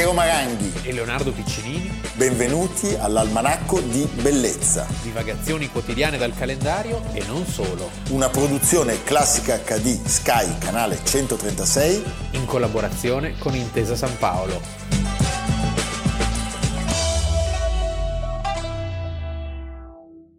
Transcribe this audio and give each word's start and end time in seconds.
Piero 0.00 0.14
Maranghi 0.14 0.72
e 0.88 0.94
Leonardo 0.94 1.30
Piccinini. 1.30 1.90
Benvenuti 2.14 2.94
all'Almanacco 2.94 3.82
di 3.82 4.08
Bellezza. 4.22 4.86
Divagazioni 5.02 5.68
quotidiane 5.68 6.16
dal 6.16 6.34
calendario 6.34 7.02
e 7.12 7.22
non 7.26 7.44
solo. 7.44 7.90
Una 8.08 8.30
produzione 8.30 9.02
classica 9.02 9.58
HD 9.58 10.02
Sky, 10.02 10.56
canale 10.56 11.04
136. 11.04 12.02
In 12.30 12.46
collaborazione 12.46 13.36
con 13.36 13.54
Intesa 13.54 13.94
San 13.94 14.16
Paolo. 14.16 14.58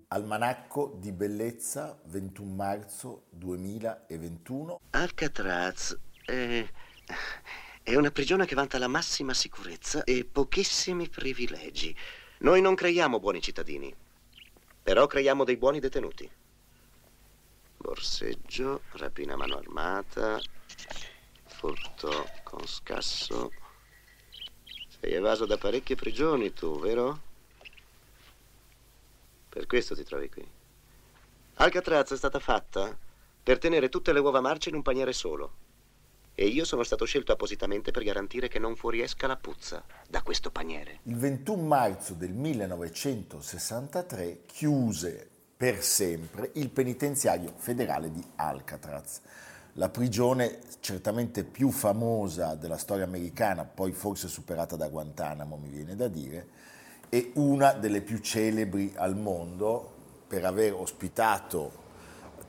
Almanacco 0.08 0.98
di 1.00 1.12
Bellezza, 1.12 2.00
21 2.06 2.52
marzo 2.52 3.26
2021. 3.30 4.80
Alcatraz 4.90 5.96
è 6.26 6.66
è 7.84 7.96
una 7.96 8.12
prigione 8.12 8.46
che 8.46 8.56
vanta 8.56 8.78
la 8.78 8.88
massima 8.88 9.34
sicurezza 9.34 10.04
e 10.04 10.24
pochissimi 10.24 11.10
privilegi. 11.10 11.96
Noi 12.40 12.62
non 12.62 12.76
creiamo 12.76 13.20
buoni 13.20 13.42
cittadini, 13.42 13.94
però 14.84 15.08
creiamo 15.08 15.44
dei 15.44 15.58
buoni 15.58 15.80
detenuti. 15.80 16.30
Borseggio, 17.78 18.84
rapina 18.92 19.34
a 19.34 19.38
mano 19.38 19.58
armata, 19.58 20.40
furto 21.46 22.30
con 22.44 22.66
scasso. 22.68 23.52
Sei 25.00 25.14
evaso 25.14 25.46
da 25.46 25.58
parecchie 25.58 25.96
prigioni 25.96 26.54
tu, 26.54 26.80
vero? 26.80 27.30
Per 29.50 29.66
questo 29.66 29.96
ti 29.96 30.04
trovi 30.04 30.30
qui. 30.30 30.48
Alcatraz 31.56 32.14
è 32.14 32.18
stata 32.18 32.40
fatta 32.40 32.96
per 33.44 33.58
tenere 33.58 33.90
tutte 33.90 34.14
le 34.14 34.20
uova 34.20 34.40
marce 34.40 34.70
in 34.70 34.76
un 34.76 34.82
paniere 34.84 35.14
solo. 35.14 35.61
E 36.42 36.48
io 36.48 36.66
sono 36.66 36.82
stato 36.82 37.06
scelto 37.06 37.32
appositamente 37.32 37.92
per 37.92 38.04
garantire 38.04 38.48
che 38.48 38.58
non 38.58 38.76
fuoriesca 38.76 39.28
la 39.28 39.38
puzza 39.38 39.84
da 40.10 40.24
questo 40.24 40.50
paniere. 40.50 41.02
Il 41.04 41.16
21 41.16 41.62
marzo 41.62 42.16
del 42.16 42.34
1963 42.34 44.42
chiuse 44.48 45.30
per 45.56 45.84
sempre 45.84 46.50
il 46.56 46.70
penitenziario 46.70 47.54
federale 47.56 48.12
di 48.12 48.26
Alcatraz, 48.38 49.22
la 49.74 49.90
prigione 49.90 50.62
certamente 50.80 51.44
più 51.44 51.70
famosa 51.70 52.56
della 52.56 52.80
storia 52.80 53.06
americana, 53.06 53.64
poi 53.64 53.92
forse 53.92 54.28
superata 54.28 54.76
da 54.76 54.88
Guantanamo, 54.88 55.58
mi 55.58 55.70
viene 55.70 55.96
da 55.96 56.08
dire, 56.08 56.48
e 57.10 57.34
una 57.36 57.74
delle 57.74 58.02
più 58.02 58.18
celebri 58.18 58.94
al 58.96 59.16
mondo 59.16 59.94
per 60.28 60.44
aver 60.46 60.74
ospitato 60.74 61.81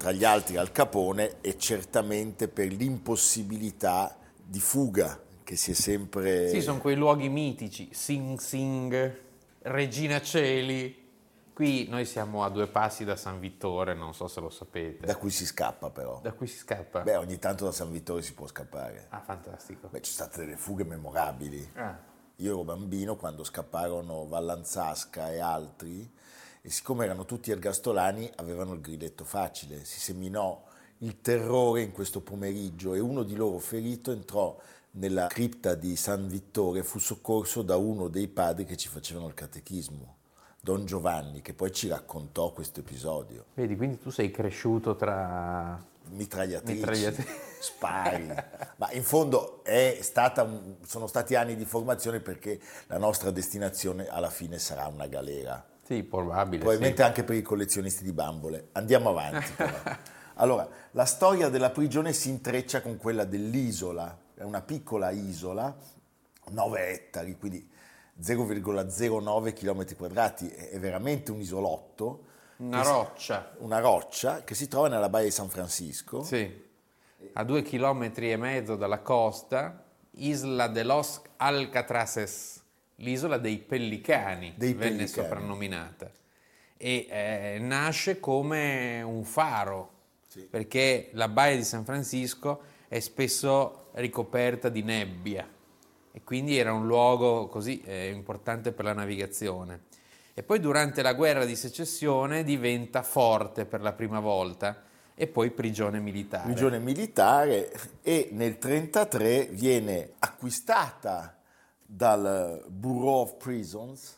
tra 0.02 0.10
gli 0.10 0.24
altri 0.24 0.56
Al 0.56 0.72
Capone 0.72 1.36
e 1.42 1.56
certamente 1.56 2.48
per 2.48 2.72
l'impossibilità 2.72 4.16
di 4.44 4.58
fuga 4.58 5.16
che 5.44 5.54
si 5.54 5.70
è 5.70 5.74
sempre... 5.74 6.48
Sì, 6.48 6.60
sono 6.60 6.78
quei 6.78 6.96
luoghi 6.96 7.28
mitici, 7.28 7.88
Sing 7.92 8.36
Sing, 8.40 9.20
Regina 9.60 10.20
Celi. 10.20 11.10
Qui 11.52 11.86
noi 11.88 12.04
siamo 12.04 12.42
a 12.42 12.48
due 12.48 12.66
passi 12.66 13.04
da 13.04 13.14
San 13.14 13.38
Vittore, 13.38 13.94
non 13.94 14.12
so 14.12 14.26
se 14.26 14.40
lo 14.40 14.50
sapete. 14.50 15.06
Da 15.06 15.14
cui 15.14 15.30
si 15.30 15.46
scappa 15.46 15.90
però. 15.90 16.18
Da 16.20 16.32
cui 16.32 16.48
si 16.48 16.56
scappa? 16.56 17.02
Beh, 17.02 17.14
ogni 17.14 17.38
tanto 17.38 17.64
da 17.66 17.70
San 17.70 17.92
Vittore 17.92 18.22
si 18.22 18.34
può 18.34 18.48
scappare. 18.48 19.06
Ah, 19.10 19.20
fantastico. 19.20 19.86
Beh, 19.86 20.02
ci 20.02 20.10
sono 20.10 20.28
state 20.30 20.44
delle 20.44 20.56
fughe 20.56 20.82
memorabili. 20.82 21.70
Ah. 21.74 21.96
Io 22.36 22.50
ero 22.50 22.64
bambino 22.64 23.14
quando 23.14 23.44
scapparono 23.44 24.26
Vallanzasca 24.26 25.30
e 25.30 25.38
altri 25.38 26.10
e 26.62 26.70
siccome 26.70 27.04
erano 27.04 27.24
tutti 27.24 27.50
ergastolani 27.50 28.30
avevano 28.36 28.74
il 28.74 28.80
grilletto 28.80 29.24
facile, 29.24 29.84
si 29.84 29.98
seminò 29.98 30.62
il 30.98 31.20
terrore 31.20 31.82
in 31.82 31.90
questo 31.90 32.20
pomeriggio 32.20 32.94
e 32.94 33.00
uno 33.00 33.24
di 33.24 33.34
loro 33.34 33.58
ferito 33.58 34.12
entrò 34.12 34.56
nella 34.92 35.26
cripta 35.26 35.74
di 35.74 35.96
San 35.96 36.28
Vittore 36.28 36.80
e 36.80 36.84
fu 36.84 37.00
soccorso 37.00 37.62
da 37.62 37.76
uno 37.76 38.06
dei 38.06 38.28
padri 38.28 38.64
che 38.64 38.76
ci 38.76 38.88
facevano 38.88 39.26
il 39.26 39.34
catechismo. 39.34 40.16
Don 40.60 40.84
Giovanni, 40.84 41.42
che 41.42 41.54
poi 41.54 41.72
ci 41.72 41.88
raccontò 41.88 42.52
questo 42.52 42.80
episodio. 42.80 43.46
Vedi, 43.54 43.74
quindi 43.74 43.98
tu 43.98 44.10
sei 44.10 44.30
cresciuto 44.30 44.94
tra 44.94 45.84
mitragliatrici, 46.10 46.78
Mitragliatri. 46.78 47.26
spari, 47.58 48.26
ma 48.76 48.92
in 48.92 49.02
fondo 49.02 49.64
un, 49.66 50.76
sono 50.86 51.08
stati 51.08 51.34
anni 51.34 51.56
di 51.56 51.64
formazione 51.64 52.20
perché 52.20 52.60
la 52.86 52.98
nostra 52.98 53.32
destinazione 53.32 54.06
alla 54.06 54.30
fine 54.30 54.60
sarà 54.60 54.86
una 54.86 55.08
galera. 55.08 55.71
Sì, 55.82 56.02
probabile. 56.02 56.58
Probabilmente 56.58 57.02
sì. 57.02 57.08
anche 57.08 57.24
per 57.24 57.36
i 57.36 57.42
collezionisti 57.42 58.04
di 58.04 58.12
bambole. 58.12 58.68
Andiamo 58.72 59.10
avanti 59.10 59.52
però. 59.56 59.76
Allora, 60.36 60.68
la 60.92 61.04
storia 61.04 61.48
della 61.48 61.70
prigione 61.70 62.12
si 62.12 62.30
intreccia 62.30 62.80
con 62.80 62.96
quella 62.96 63.24
dell'isola, 63.24 64.16
è 64.34 64.42
una 64.42 64.62
piccola 64.62 65.10
isola, 65.10 65.76
9 66.50 66.88
ettari, 66.88 67.36
quindi 67.36 67.68
0,09 68.20 69.52
km 69.52 69.96
quadrati, 69.96 70.48
è 70.48 70.78
veramente 70.78 71.30
un 71.30 71.40
isolotto. 71.40 72.24
Una 72.56 72.82
roccia. 72.82 73.54
Una 73.58 73.80
roccia 73.80 74.44
che 74.44 74.54
si 74.54 74.68
trova 74.68 74.88
nella 74.88 75.08
baia 75.08 75.24
di 75.24 75.30
San 75.30 75.48
Francisco. 75.48 76.22
Sì, 76.22 76.70
a 77.34 77.44
due 77.44 77.62
chilometri 77.62 78.32
e 78.32 78.36
mezzo 78.36 78.76
dalla 78.76 79.00
costa, 79.00 79.84
Isla 80.12 80.68
de 80.68 80.82
los 80.82 81.20
Alcatraces 81.36 82.61
l'isola 82.96 83.38
dei 83.38 83.58
Pellicani, 83.58 84.54
dei 84.56 84.74
venne 84.74 84.96
pellicani. 84.96 85.08
soprannominata, 85.08 86.10
e 86.76 87.06
eh, 87.08 87.58
nasce 87.60 88.20
come 88.20 89.02
un 89.02 89.24
faro, 89.24 89.90
sì. 90.26 90.40
perché 90.40 91.10
la 91.12 91.28
baia 91.28 91.56
di 91.56 91.64
San 91.64 91.84
Francisco 91.84 92.62
è 92.88 93.00
spesso 93.00 93.88
ricoperta 93.92 94.68
di 94.68 94.82
nebbia 94.82 95.48
e 96.12 96.22
quindi 96.24 96.58
era 96.58 96.72
un 96.72 96.86
luogo 96.86 97.48
così 97.48 97.80
eh, 97.84 98.10
importante 98.10 98.72
per 98.72 98.84
la 98.84 98.92
navigazione. 98.92 99.90
E 100.34 100.42
poi 100.42 100.60
durante 100.60 101.02
la 101.02 101.14
guerra 101.14 101.44
di 101.44 101.56
secessione 101.56 102.44
diventa 102.44 103.02
forte 103.02 103.64
per 103.64 103.80
la 103.80 103.92
prima 103.92 104.20
volta 104.20 104.82
e 105.14 105.26
poi 105.26 105.50
prigione 105.50 106.00
militare. 106.00 106.44
Prigione 106.44 106.78
militare 106.78 107.70
e 108.02 108.28
nel 108.32 108.56
1933 108.60 109.48
viene 109.52 110.12
acquistata 110.18 111.36
dal 111.94 112.64
Bureau 112.68 113.20
of 113.20 113.34
Prisons, 113.36 114.16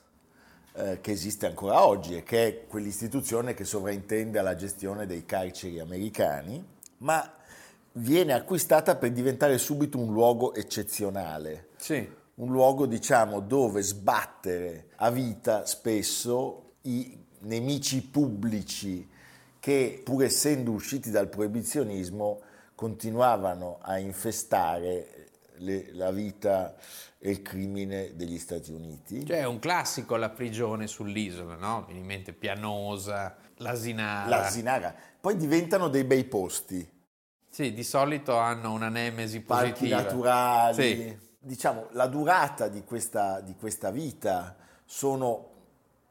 eh, 0.74 1.00
che 1.00 1.10
esiste 1.10 1.46
ancora 1.46 1.84
oggi 1.84 2.16
e 2.16 2.22
che 2.22 2.46
è 2.46 2.66
quell'istituzione 2.66 3.54
che 3.54 3.64
sovraintende 3.64 4.38
alla 4.38 4.54
gestione 4.54 5.06
dei 5.06 5.24
carceri 5.24 5.80
americani, 5.80 6.64
ma 6.98 7.32
viene 7.92 8.32
acquistata 8.32 8.94
per 8.96 9.10
diventare 9.10 9.58
subito 9.58 9.98
un 9.98 10.12
luogo 10.12 10.54
eccezionale. 10.54 11.68
Sì. 11.76 12.08
Un 12.36 12.50
luogo, 12.50 12.86
diciamo, 12.86 13.40
dove 13.40 13.82
sbattere 13.82 14.88
a 14.96 15.10
vita 15.10 15.66
spesso 15.66 16.74
i 16.82 17.16
nemici 17.40 18.02
pubblici 18.02 19.08
che, 19.58 20.00
pur 20.04 20.24
essendo 20.24 20.70
usciti 20.70 21.10
dal 21.10 21.28
proibizionismo, 21.28 22.40
continuavano 22.74 23.78
a 23.80 23.98
infestare 23.98 25.23
le, 25.64 25.92
la 25.92 26.10
vita 26.10 26.76
e 27.18 27.30
il 27.30 27.42
crimine 27.42 28.14
degli 28.14 28.38
Stati 28.38 28.70
Uniti. 28.70 29.24
Cioè 29.26 29.38
è 29.38 29.46
un 29.46 29.58
classico 29.58 30.16
la 30.16 30.28
prigione 30.28 30.86
sull'isola, 30.86 31.56
no? 31.56 31.86
Mi 31.88 31.96
in 31.96 32.04
mente 32.04 32.32
Pianosa, 32.32 33.34
l'Asinara. 33.56 34.28
L'Asinara. 34.28 34.94
Poi 35.20 35.36
diventano 35.36 35.88
dei 35.88 36.04
bei 36.04 36.24
posti. 36.24 36.86
Sì, 37.48 37.72
di 37.72 37.84
solito 37.84 38.36
hanno 38.36 38.72
una 38.72 38.88
nemesi 38.88 39.40
positiva. 39.40 39.70
Parchi 39.70 39.88
naturali. 39.88 40.74
Sì. 40.74 41.18
Diciamo, 41.38 41.88
la 41.92 42.06
durata 42.06 42.68
di 42.68 42.84
questa, 42.84 43.40
di 43.40 43.54
questa 43.54 43.90
vita 43.90 44.56
sono 44.84 45.52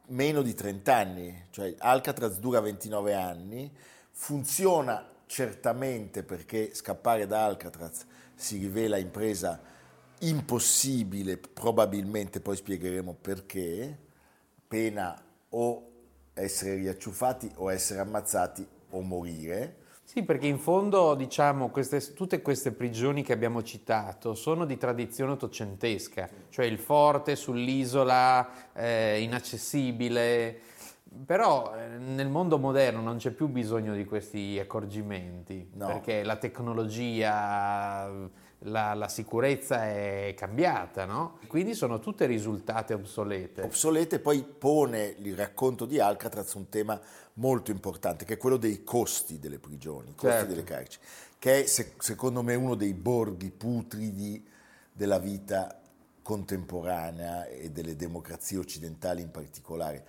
meno 0.08 0.42
di 0.42 0.54
30 0.54 0.94
anni, 0.94 1.46
cioè 1.50 1.74
Alcatraz 1.78 2.38
dura 2.38 2.60
29 2.60 3.14
anni, 3.14 3.72
funziona 4.10 5.12
certamente 5.26 6.22
perché 6.22 6.74
scappare 6.74 7.26
da 7.26 7.44
Alcatraz 7.44 8.04
si 8.34 8.58
rivela 8.58 8.98
impresa 8.98 9.60
impossibile, 10.20 11.36
probabilmente 11.36 12.40
poi 12.40 12.56
spiegheremo 12.56 13.16
perché, 13.20 13.98
pena 14.66 15.20
o 15.50 15.90
essere 16.34 16.76
riacciuffati 16.76 17.50
o 17.56 17.70
essere 17.70 18.00
ammazzati 18.00 18.66
o 18.90 19.00
morire. 19.02 19.82
Sì, 20.06 20.22
perché 20.22 20.46
in 20.46 20.58
fondo, 20.58 21.14
diciamo, 21.14 21.70
queste, 21.70 22.12
tutte 22.12 22.42
queste 22.42 22.72
prigioni 22.72 23.22
che 23.22 23.32
abbiamo 23.32 23.62
citato 23.62 24.34
sono 24.34 24.66
di 24.66 24.76
tradizione 24.76 25.32
ottocentesca, 25.32 26.28
cioè 26.50 26.66
il 26.66 26.78
forte 26.78 27.36
sull'isola 27.36 28.72
eh, 28.74 29.22
inaccessibile, 29.22 30.60
però 31.24 31.74
eh, 31.76 31.98
nel 31.98 32.28
mondo 32.28 32.58
moderno 32.58 33.00
non 33.00 33.16
c'è 33.16 33.30
più 33.30 33.48
bisogno 33.48 33.94
di 33.94 34.04
questi 34.04 34.58
accorgimenti, 34.58 35.70
no. 35.74 35.86
perché 35.86 36.22
la 36.22 36.36
tecnologia, 36.36 38.08
la, 38.60 38.94
la, 38.94 39.08
sicurezza 39.08 39.84
è 39.84 40.34
cambiata, 40.36 41.04
no? 41.04 41.38
Quindi 41.46 41.74
sono 41.74 41.98
tutte 41.98 42.26
risultate 42.26 42.94
obsolete. 42.94 43.62
Obsolete, 43.62 44.18
poi 44.18 44.42
pone 44.42 45.14
il 45.18 45.36
racconto 45.36 45.84
di 45.84 46.00
Alcatraz 46.00 46.54
un 46.54 46.68
tema 46.68 47.00
molto 47.34 47.70
importante, 47.70 48.24
che 48.24 48.34
è 48.34 48.36
quello 48.38 48.56
dei 48.56 48.82
costi 48.82 49.38
delle 49.38 49.58
prigioni, 49.58 50.10
i 50.10 50.14
costi 50.14 50.36
certo. 50.36 50.50
delle 50.50 50.64
carceri, 50.64 51.04
che 51.38 51.64
è 51.64 51.66
secondo 51.66 52.42
me 52.42 52.54
uno 52.54 52.74
dei 52.74 52.94
borghi 52.94 53.50
putridi 53.50 54.46
della 54.92 55.18
vita 55.18 55.78
contemporanea 56.24 57.46
e 57.46 57.70
delle 57.70 57.96
democrazie 57.96 58.56
occidentali 58.56 59.20
in 59.20 59.30
particolare. 59.30 60.04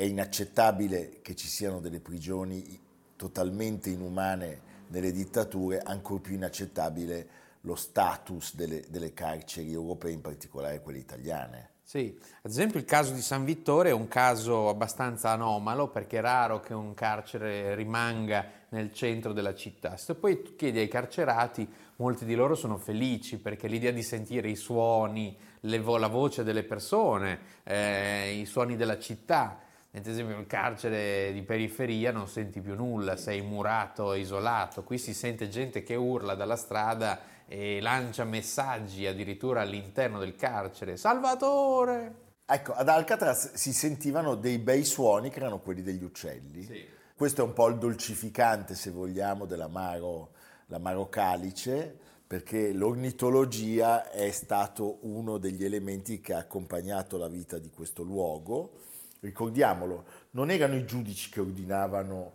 È 0.00 0.04
inaccettabile 0.04 1.18
che 1.20 1.36
ci 1.36 1.46
siano 1.46 1.78
delle 1.78 2.00
prigioni 2.00 2.80
totalmente 3.16 3.90
inumane 3.90 4.60
nelle 4.86 5.12
dittature, 5.12 5.78
ancora 5.80 6.22
più 6.22 6.32
inaccettabile 6.36 7.28
lo 7.60 7.74
status 7.74 8.54
delle, 8.54 8.82
delle 8.88 9.12
carceri 9.12 9.70
europee, 9.70 10.12
in 10.12 10.22
particolare 10.22 10.80
quelle 10.80 11.00
italiane. 11.00 11.72
Sì, 11.82 12.18
ad 12.40 12.50
esempio 12.50 12.78
il 12.78 12.86
caso 12.86 13.12
di 13.12 13.20
San 13.20 13.44
Vittore 13.44 13.90
è 13.90 13.92
un 13.92 14.08
caso 14.08 14.70
abbastanza 14.70 15.32
anomalo 15.32 15.90
perché 15.90 16.16
è 16.16 16.22
raro 16.22 16.60
che 16.60 16.72
un 16.72 16.94
carcere 16.94 17.74
rimanga 17.74 18.46
nel 18.70 18.94
centro 18.94 19.34
della 19.34 19.54
città. 19.54 19.98
Se 19.98 20.14
poi 20.14 20.42
tu 20.42 20.56
chiedi 20.56 20.78
ai 20.78 20.88
carcerati, 20.88 21.70
molti 21.96 22.24
di 22.24 22.34
loro 22.34 22.54
sono 22.54 22.78
felici 22.78 23.36
perché 23.36 23.68
l'idea 23.68 23.90
di 23.90 24.02
sentire 24.02 24.48
i 24.48 24.56
suoni, 24.56 25.36
vo- 25.60 25.98
la 25.98 26.08
voce 26.08 26.42
delle 26.42 26.62
persone, 26.62 27.38
eh, 27.64 28.38
i 28.40 28.46
suoni 28.46 28.76
della 28.76 28.98
città, 28.98 29.68
ad 29.92 30.06
esempio 30.06 30.36
nel 30.36 30.46
carcere 30.46 31.32
di 31.32 31.42
periferia 31.42 32.12
non 32.12 32.28
senti 32.28 32.60
più 32.60 32.74
nulla, 32.74 33.16
sei 33.16 33.40
murato, 33.42 34.14
isolato, 34.14 34.82
qui 34.82 34.98
si 34.98 35.12
sente 35.12 35.48
gente 35.48 35.82
che 35.82 35.94
urla 35.94 36.34
dalla 36.34 36.56
strada 36.56 37.20
e 37.46 37.80
lancia 37.80 38.24
messaggi 38.24 39.06
addirittura 39.06 39.62
all'interno 39.62 40.18
del 40.18 40.36
carcere. 40.36 40.96
Salvatore! 40.96 42.28
Ecco, 42.46 42.72
ad 42.72 42.88
Alcatraz 42.88 43.54
si 43.54 43.72
sentivano 43.72 44.34
dei 44.34 44.58
bei 44.58 44.84
suoni 44.84 45.30
che 45.30 45.38
erano 45.38 45.60
quelli 45.60 45.82
degli 45.82 46.02
uccelli. 46.02 46.62
Sì. 46.62 46.84
Questo 47.14 47.42
è 47.42 47.44
un 47.44 47.52
po' 47.52 47.68
il 47.68 47.78
dolcificante, 47.78 48.74
se 48.74 48.90
vogliamo, 48.90 49.44
dell'amaro 49.46 50.30
l'amaro 50.70 51.08
calice, 51.08 51.96
perché 52.26 52.72
l'ornitologia 52.72 54.10
è 54.10 54.30
stato 54.30 54.98
uno 55.02 55.38
degli 55.38 55.64
elementi 55.64 56.20
che 56.20 56.32
ha 56.32 56.38
accompagnato 56.38 57.18
la 57.18 57.28
vita 57.28 57.58
di 57.58 57.70
questo 57.70 58.02
luogo. 58.02 58.78
Ricordiamolo, 59.20 60.04
non 60.30 60.50
erano 60.50 60.74
i 60.74 60.84
giudici 60.84 61.30
che 61.30 61.40
ordinavano 61.40 62.32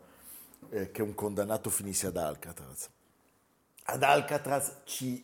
eh, 0.70 0.92
che 0.92 1.02
un 1.02 1.14
condannato 1.14 1.70
finisse 1.70 2.08
ad 2.08 2.18
Alcatraz 2.18 2.90
ad 3.88 4.04
Alcatraz 4.04 4.82
ci 4.86 5.24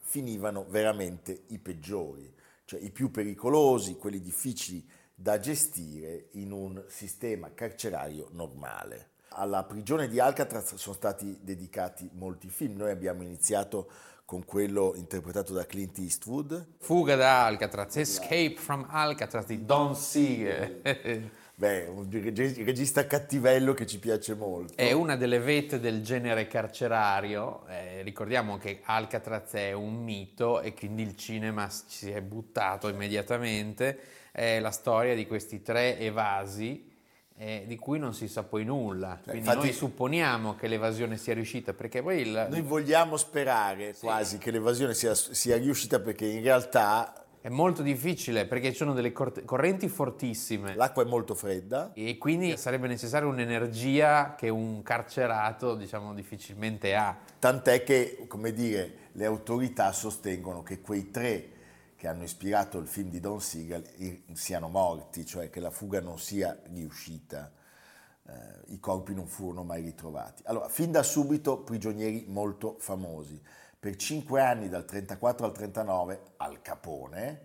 finivano 0.00 0.66
veramente 0.68 1.44
i 1.48 1.58
peggiori, 1.58 2.32
cioè 2.64 2.80
i 2.80 2.90
più 2.90 3.10
pericolosi, 3.10 3.96
quelli 3.96 4.20
difficili 4.20 4.86
da 5.14 5.38
gestire 5.38 6.28
in 6.32 6.52
un 6.52 6.84
sistema 6.88 7.52
carcerario 7.54 8.28
normale. 8.32 9.12
Alla 9.36 9.64
prigione 9.64 10.08
di 10.08 10.20
Alcatraz 10.20 10.74
sono 10.74 10.94
stati 10.94 11.38
dedicati 11.40 12.08
molti 12.12 12.48
film, 12.48 12.76
noi 12.76 12.90
abbiamo 12.90 13.22
iniziato 13.22 13.90
con 14.24 14.44
quello 14.44 14.94
interpretato 14.96 15.52
da 15.52 15.66
Clint 15.66 15.98
Eastwood. 15.98 16.76
Fuga 16.78 17.14
da 17.14 17.44
Alcatraz, 17.44 17.96
Escape 17.96 18.54
from 18.56 18.86
Alcatraz 18.88 19.46
di 19.46 19.64
Don 19.64 19.94
Siegel. 19.94 20.80
Beh, 21.56 21.86
un 21.86 22.08
regista 22.10 23.06
cattivello 23.06 23.74
che 23.74 23.86
ci 23.86 24.00
piace 24.00 24.34
molto. 24.34 24.74
È 24.74 24.90
una 24.90 25.14
delle 25.14 25.38
vette 25.38 25.78
del 25.78 26.02
genere 26.02 26.48
carcerario. 26.48 27.64
Eh, 27.68 28.02
ricordiamo 28.02 28.58
che 28.58 28.80
Alcatraz 28.82 29.52
è 29.52 29.72
un 29.72 30.02
mito 30.02 30.60
e 30.60 30.74
quindi 30.74 31.02
il 31.02 31.16
cinema 31.16 31.68
ci 31.68 32.06
si 32.06 32.10
è 32.10 32.20
buttato 32.20 32.88
immediatamente. 32.88 33.98
È 34.32 34.58
la 34.58 34.72
storia 34.72 35.14
di 35.14 35.28
questi 35.28 35.62
tre 35.62 35.96
evasi 35.98 36.92
eh, 37.36 37.64
di 37.66 37.76
cui 37.76 37.98
non 37.98 38.14
si 38.14 38.28
sa 38.28 38.44
poi 38.44 38.64
nulla. 38.64 39.16
Cioè, 39.16 39.30
Quindi 39.30 39.48
infatti, 39.48 39.66
noi 39.66 39.72
supponiamo 39.72 40.54
che 40.54 40.68
l'evasione 40.68 41.16
sia 41.16 41.34
riuscita 41.34 41.72
perché 41.72 42.02
poi 42.02 42.20
il... 42.20 42.46
Noi 42.48 42.62
vogliamo 42.62 43.16
sperare 43.16 43.92
sì. 43.92 44.04
quasi 44.04 44.38
che 44.38 44.50
l'evasione 44.50 44.94
sia, 44.94 45.14
sia 45.14 45.56
riuscita 45.56 45.98
perché 46.00 46.26
in 46.26 46.42
realtà 46.42 47.24
è 47.40 47.50
molto 47.50 47.82
difficile 47.82 48.46
perché 48.46 48.70
ci 48.70 48.76
sono 48.76 48.94
delle 48.94 49.12
correnti 49.12 49.88
fortissime. 49.88 50.74
L'acqua 50.76 51.02
è 51.02 51.06
molto 51.06 51.34
fredda. 51.34 51.90
E 51.92 52.16
quindi 52.16 52.56
sarebbe 52.56 52.86
necessaria 52.86 53.28
un'energia 53.28 54.34
che 54.34 54.48
un 54.48 54.82
carcerato, 54.82 55.74
diciamo, 55.74 56.14
difficilmente 56.14 56.94
ha. 56.94 57.14
Tant'è 57.38 57.82
che, 57.82 58.24
come 58.28 58.52
dire, 58.52 59.10
le 59.12 59.26
autorità 59.26 59.92
sostengono 59.92 60.62
che 60.62 60.80
quei 60.80 61.10
tre 61.10 61.48
che 62.04 62.10
hanno 62.10 62.24
ispirato 62.24 62.76
il 62.76 62.86
film 62.86 63.08
di 63.08 63.18
Don 63.18 63.40
Siegel 63.40 63.82
siano 64.34 64.68
morti, 64.68 65.24
cioè 65.24 65.48
che 65.48 65.58
la 65.58 65.70
fuga 65.70 66.02
non 66.02 66.18
sia 66.18 66.54
riuscita. 66.64 67.50
Eh, 68.28 68.72
I 68.74 68.78
corpi 68.78 69.14
non 69.14 69.26
furono 69.26 69.64
mai 69.64 69.80
ritrovati. 69.80 70.42
Allora, 70.44 70.68
fin 70.68 70.92
da 70.92 71.02
subito 71.02 71.60
prigionieri 71.60 72.26
molto 72.28 72.76
famosi 72.78 73.40
per 73.80 73.96
cinque 73.96 74.42
anni 74.42 74.68
dal 74.68 74.84
34 74.84 75.46
al 75.46 75.52
39 75.52 76.20
al 76.36 76.60
Capone. 76.60 77.40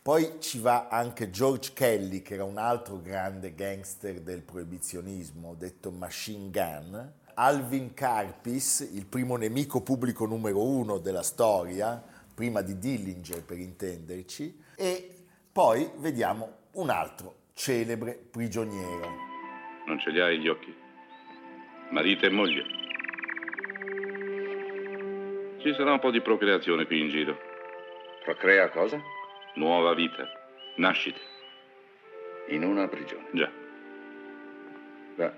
Poi 0.00 0.36
ci 0.38 0.60
va 0.60 0.88
anche 0.88 1.28
George 1.28 1.74
Kelly, 1.74 2.22
che 2.22 2.32
era 2.32 2.44
un 2.44 2.56
altro 2.56 3.02
grande 3.02 3.54
gangster 3.54 4.22
del 4.22 4.40
proibizionismo, 4.40 5.54
detto 5.54 5.90
Machine 5.90 6.48
Gun. 6.48 7.12
Alvin 7.34 7.92
Karpis, 7.92 8.80
il 8.80 9.04
primo 9.04 9.36
nemico 9.36 9.82
pubblico 9.82 10.24
numero 10.24 10.62
uno 10.62 10.96
della 10.96 11.22
storia, 11.22 12.02
prima 12.40 12.62
di 12.62 12.78
Dillinger 12.78 13.44
per 13.44 13.58
intenderci. 13.58 14.58
E 14.74 15.10
poi 15.52 15.90
vediamo 15.98 16.68
un 16.76 16.88
altro 16.88 17.34
celebre 17.52 18.14
prigioniero. 18.14 19.10
Non 19.84 19.98
ce 19.98 20.08
li 20.08 20.20
hai 20.20 20.38
gli 20.38 20.48
occhi? 20.48 20.74
Marito 21.90 22.24
e 22.24 22.30
moglie? 22.30 22.64
Ci 25.58 25.74
sarà 25.74 25.92
un 25.92 25.98
po' 25.98 26.10
di 26.10 26.22
procreazione 26.22 26.86
qui 26.86 27.00
in 27.00 27.08
giro. 27.10 27.36
Procrea 28.24 28.70
cosa? 28.70 28.98
Nuova 29.56 29.92
vita. 29.92 30.26
Nascite. 30.76 31.20
In 32.48 32.64
una 32.64 32.88
prigione? 32.88 33.28
Già. 33.32 33.52
Beh, 35.16 35.32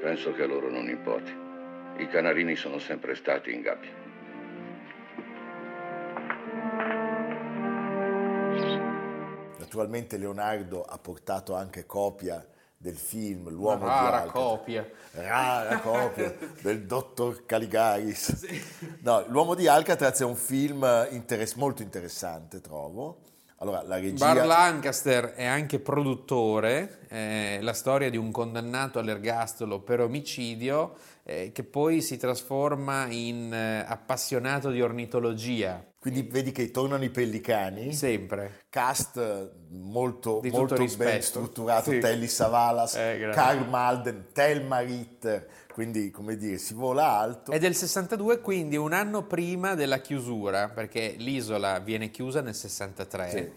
penso 0.00 0.32
che 0.32 0.44
a 0.44 0.46
loro 0.46 0.70
non 0.70 0.88
importi. 0.88 1.32
I 1.96 2.06
canarini 2.06 2.54
sono 2.54 2.78
sempre 2.78 3.16
stati 3.16 3.52
in 3.52 3.62
gabbia. 3.62 4.05
Naturalmente 9.76 10.16
Leonardo 10.16 10.82
ha 10.82 10.96
portato 10.96 11.54
anche 11.54 11.84
copia 11.84 12.42
del 12.78 12.96
film 12.96 13.50
L'uomo 13.50 13.84
Una 13.84 13.94
rara 13.94 14.08
di 14.08 14.22
Alcatraz. 14.22 14.32
copia. 14.32 14.90
Rara 15.10 15.80
copia 15.80 16.34
del 16.62 16.86
dottor 16.86 17.44
Caligaris. 17.44 18.36
Sì. 18.36 18.64
No, 19.00 19.22
L'uomo 19.28 19.54
di 19.54 19.68
Alcatraz 19.68 20.20
è 20.20 20.24
un 20.24 20.34
film 20.34 21.06
interess- 21.10 21.56
molto 21.56 21.82
interessante, 21.82 22.62
trovo. 22.62 23.18
Allora, 23.58 23.82
la 23.82 23.96
regia... 23.96 24.32
Bar 24.32 24.46
Lancaster 24.46 25.34
è 25.34 25.44
anche 25.44 25.78
produttore, 25.78 27.00
eh, 27.08 27.58
la 27.60 27.74
storia 27.74 28.08
di 28.08 28.16
un 28.16 28.30
condannato 28.30 28.98
all'ergastolo 28.98 29.80
per 29.80 30.00
omicidio 30.00 30.94
eh, 31.22 31.52
che 31.52 31.64
poi 31.64 32.00
si 32.00 32.16
trasforma 32.16 33.06
in 33.10 33.52
eh, 33.52 33.84
appassionato 33.86 34.70
di 34.70 34.80
ornitologia. 34.80 35.84
Quindi 36.06 36.22
vedi 36.22 36.52
che 36.52 36.70
tornano 36.70 37.02
i 37.02 37.10
pellicani. 37.10 37.92
Sempre. 37.92 38.66
Cast 38.70 39.50
molto, 39.70 40.40
molto 40.52 40.86
ben 40.96 41.20
strutturato, 41.20 41.90
sì. 41.90 41.98
Telly 41.98 42.28
Savalas, 42.28 42.94
eh, 42.94 43.30
Karl 43.32 43.68
Malden, 43.68 44.26
Thelma 44.32 44.78
Ritter, 44.78 45.48
quindi 45.72 46.12
come 46.12 46.36
dire 46.36 46.58
si 46.58 46.74
vola 46.74 47.18
alto. 47.18 47.50
È 47.50 47.58
del 47.58 47.74
62, 47.74 48.40
quindi 48.40 48.76
un 48.76 48.92
anno 48.92 49.24
prima 49.24 49.74
della 49.74 49.98
chiusura, 49.98 50.68
perché 50.68 51.16
l'isola 51.18 51.80
viene 51.80 52.12
chiusa 52.12 52.40
nel 52.40 52.54
63. 52.54 53.30
Sì. 53.30 53.50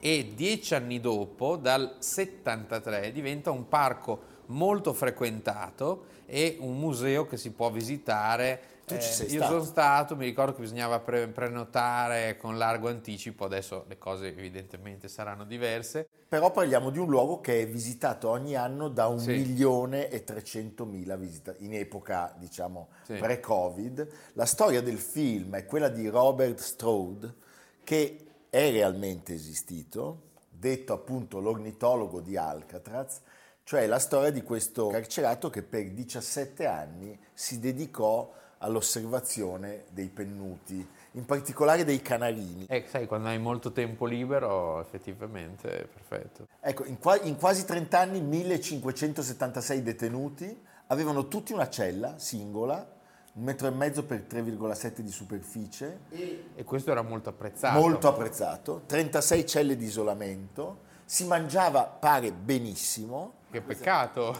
E 0.00 0.32
dieci 0.34 0.74
anni 0.74 1.00
dopo, 1.00 1.56
dal 1.56 1.96
73, 1.98 3.12
diventa 3.12 3.50
un 3.50 3.68
parco 3.68 4.38
molto 4.46 4.94
frequentato 4.94 6.06
e 6.24 6.56
un 6.60 6.78
museo 6.78 7.26
che 7.26 7.36
si 7.36 7.50
può 7.50 7.70
visitare 7.70 8.78
tu 8.96 9.02
ci 9.02 9.12
sei 9.12 9.26
eh, 9.26 9.30
io 9.32 9.38
stato. 9.38 9.52
sono 9.52 9.64
stato, 9.64 10.16
mi 10.16 10.24
ricordo 10.24 10.54
che 10.54 10.60
bisognava 10.62 11.00
pre- 11.00 11.28
prenotare 11.28 12.36
con 12.36 12.58
largo 12.58 12.88
anticipo, 12.88 13.44
adesso 13.44 13.84
le 13.88 13.98
cose 13.98 14.28
evidentemente 14.28 15.08
saranno 15.08 15.44
diverse. 15.44 16.08
Però 16.28 16.50
parliamo 16.50 16.90
di 16.90 16.98
un 16.98 17.08
luogo 17.08 17.40
che 17.40 17.62
è 17.62 17.66
visitato 17.66 18.28
ogni 18.28 18.54
anno 18.54 18.88
da 18.88 19.06
un 19.06 19.18
sì. 19.18 19.30
milione 19.30 20.08
e 20.08 20.22
trecentomila 20.22 21.16
visitatori, 21.16 21.64
in 21.64 21.74
epoca 21.74 22.34
diciamo 22.38 22.88
sì. 23.04 23.14
pre-Covid. 23.14 24.08
La 24.34 24.46
storia 24.46 24.80
del 24.80 24.98
film 24.98 25.56
è 25.56 25.64
quella 25.64 25.88
di 25.88 26.08
Robert 26.08 26.58
Strode, 26.58 27.34
che 27.82 28.26
è 28.50 28.70
realmente 28.70 29.34
esistito, 29.34 30.28
detto 30.48 30.92
appunto 30.92 31.40
l'ornitologo 31.40 32.20
di 32.20 32.36
Alcatraz, 32.36 33.20
cioè 33.64 33.86
la 33.86 33.98
storia 33.98 34.30
di 34.30 34.42
questo 34.42 34.88
carcerato 34.88 35.48
che 35.48 35.62
per 35.62 35.90
17 35.90 36.66
anni 36.66 37.18
si 37.32 37.60
dedicò 37.60 38.32
all'osservazione 38.62 39.84
dei 39.90 40.08
pennuti, 40.08 40.86
in 41.12 41.24
particolare 41.24 41.84
dei 41.84 42.00
canarini. 42.02 42.66
Eh, 42.68 42.84
sai, 42.88 43.06
quando 43.06 43.28
hai 43.28 43.38
molto 43.38 43.72
tempo 43.72 44.06
libero, 44.06 44.80
effettivamente 44.80 45.80
è 45.82 45.86
perfetto. 45.86 46.46
Ecco, 46.60 46.84
in, 46.84 46.98
qua- 46.98 47.20
in 47.20 47.36
quasi 47.36 47.64
30 47.64 47.98
anni 47.98 48.20
1576 48.20 49.82
detenuti 49.82 50.62
avevano 50.88 51.28
tutti 51.28 51.52
una 51.52 51.68
cella 51.68 52.18
singola 52.18 52.98
un 53.32 53.44
metro 53.44 53.68
e 53.68 53.70
mezzo 53.70 54.02
per 54.04 54.24
3,7 54.28 55.00
di 55.00 55.10
superficie, 55.12 56.00
E 56.10 56.64
questo 56.64 56.90
era 56.90 57.00
molto 57.02 57.28
apprezzato. 57.30 57.78
molto 57.78 58.08
apprezzato, 58.08 58.82
36 58.86 59.46
celle 59.46 59.76
di 59.76 59.84
isolamento, 59.84 60.88
si 61.04 61.24
mangiava, 61.26 61.84
pare, 61.84 62.32
benissimo, 62.32 63.34
Che 63.52 63.60
peccato. 63.60 64.36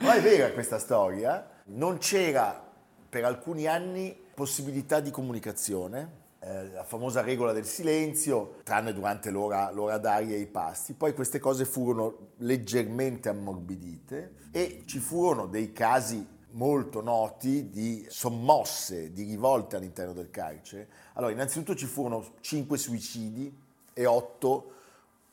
ma 0.00 0.14
è 0.14 0.20
vera 0.22 0.50
questa 0.52 0.78
storia, 0.78 1.46
non 1.66 1.98
c'era 1.98 2.67
per 3.08 3.24
alcuni 3.24 3.66
anni 3.66 4.16
possibilità 4.34 5.00
di 5.00 5.10
comunicazione, 5.10 6.26
eh, 6.40 6.70
la 6.70 6.84
famosa 6.84 7.20
regola 7.20 7.52
del 7.52 7.66
silenzio, 7.66 8.60
tranne 8.62 8.92
durante 8.92 9.30
l'ora, 9.30 9.70
l'ora 9.70 9.98
d'aria 9.98 10.36
e 10.36 10.40
i 10.40 10.46
pasti. 10.46 10.92
Poi 10.92 11.14
queste 11.14 11.38
cose 11.38 11.64
furono 11.64 12.28
leggermente 12.38 13.28
ammorbidite 13.28 14.34
e 14.52 14.82
ci 14.86 14.98
furono 14.98 15.46
dei 15.46 15.72
casi 15.72 16.36
molto 16.52 17.02
noti 17.02 17.70
di 17.70 18.06
sommosse, 18.08 19.12
di 19.12 19.24
rivolte 19.24 19.76
all'interno 19.76 20.12
del 20.12 20.30
carcere. 20.30 20.88
Allora, 21.14 21.32
innanzitutto 21.32 21.74
ci 21.74 21.86
furono 21.86 22.34
5 22.40 22.78
suicidi 22.78 23.54
e 23.92 24.06
8 24.06 24.72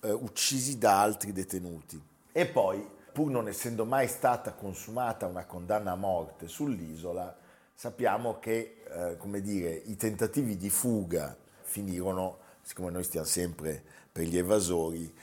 eh, 0.01 0.12
uccisi 0.12 0.77
da 0.77 1.01
altri 1.01 1.32
detenuti. 1.32 2.01
E 2.32 2.46
poi, 2.48 2.86
pur 3.12 3.29
non 3.29 3.48
essendo 3.48 3.86
mai 3.86 4.08
stata 4.08 4.53
consumata 4.53 5.27
una 5.27 5.46
condanna 5.46 5.91
a 5.91 5.96
morte 5.96 6.48
sull'isola, 6.48 7.44
sappiamo 7.75 8.39
che, 8.39 8.77
eh, 8.89 9.17
come 9.17 9.41
dire, 9.41 9.70
i 9.86 9.96
tentativi 9.96 10.58
di 10.58 10.70
fuga 10.70 11.38
finirono, 11.62 12.39
siccome 12.62 12.89
noi 12.89 13.03
stiamo 13.03 13.25
sempre 13.25 13.84
per 14.12 14.24
gli 14.24 14.38
evasori, 14.38 15.13